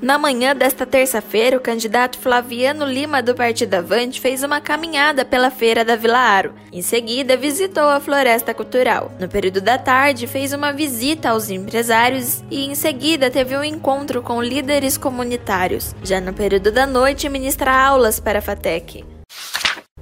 [0.00, 5.50] Na manhã desta terça-feira, o candidato Flaviano Lima do Partido Avante fez uma caminhada pela
[5.50, 6.54] feira da Vila Aro.
[6.72, 9.12] Em seguida, visitou a Floresta Cultural.
[9.20, 14.20] No período da tarde, fez uma visita aos empresários e em seguida teve um encontro
[14.20, 15.94] com líderes comunitários.
[16.04, 19.19] Já no período da noite, ministra aulas para a FATEC.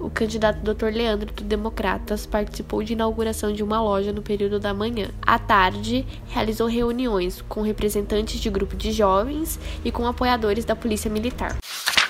[0.00, 0.86] O candidato Dr.
[0.86, 5.08] Leandro do Democratas participou de inauguração de uma loja no período da manhã.
[5.20, 11.10] À tarde, realizou reuniões com representantes de grupo de jovens e com apoiadores da Polícia
[11.10, 11.58] Militar.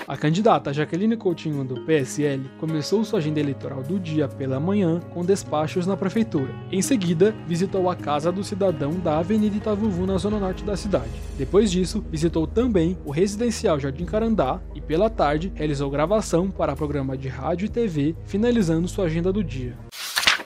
[0.09, 5.23] A candidata Jaqueline Coutinho do PSL começou sua agenda eleitoral do dia pela manhã com
[5.23, 6.51] despachos na prefeitura.
[6.71, 11.11] Em seguida, visitou a casa do cidadão da Avenida Itavuvu na zona norte da cidade.
[11.37, 17.15] Depois disso, visitou também o residencial Jardim Carandá e pela tarde realizou gravação para programa
[17.15, 19.73] de rádio e TV, finalizando sua agenda do dia.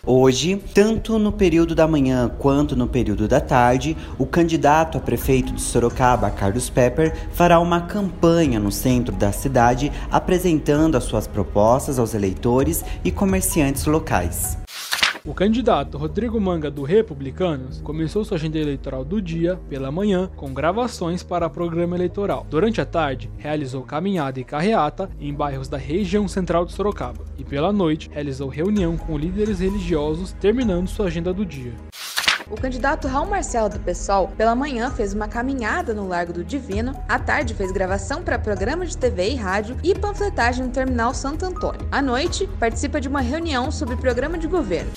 [0.05, 5.53] Hoje, tanto no período da manhã quanto no período da tarde, o candidato a prefeito
[5.53, 11.97] de Sorocaba, Carlos Pepper, fará uma campanha no centro da cidade apresentando as suas propostas
[11.97, 14.62] aos eleitores e comerciantes locais.
[15.25, 20.53] O candidato Rodrigo Manga do Republicanos começou sua agenda eleitoral do dia pela manhã com
[20.53, 22.45] gravações para programa eleitoral.
[22.49, 27.43] Durante a tarde, realizou caminhada e carreata em bairros da região central de Sorocaba e
[27.45, 31.71] pela noite realizou reunião com líderes religiosos, terminando sua agenda do dia.
[32.53, 36.93] O candidato Raul Marcelo do PSOL, pela manhã, fez uma caminhada no Largo do Divino,
[37.09, 41.47] à tarde fez gravação para programa de TV e rádio e panfletagem no Terminal Santo
[41.47, 41.87] Antônio.
[41.91, 44.91] À noite, participa de uma reunião sobre programa de governo.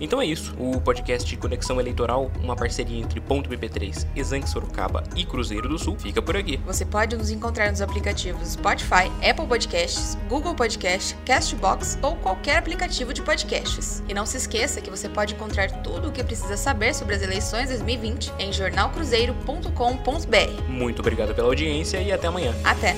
[0.00, 0.54] Então é isso.
[0.58, 5.98] O podcast Conexão Eleitoral, uma parceria entre Ponto BP3, Exanque Sorocaba e Cruzeiro do Sul,
[5.98, 6.58] fica por aqui.
[6.64, 13.12] Você pode nos encontrar nos aplicativos Spotify, Apple Podcasts, Google Podcast, Castbox ou qualquer aplicativo
[13.12, 14.02] de podcasts.
[14.08, 16.56] E não se esqueça que você pode encontrar tudo o que precisa
[16.90, 20.62] saber sobre as eleições 2020 em jornalcruzeiro.com.br.
[20.68, 22.54] Muito obrigado pela audiência e até amanhã.
[22.64, 22.94] Até!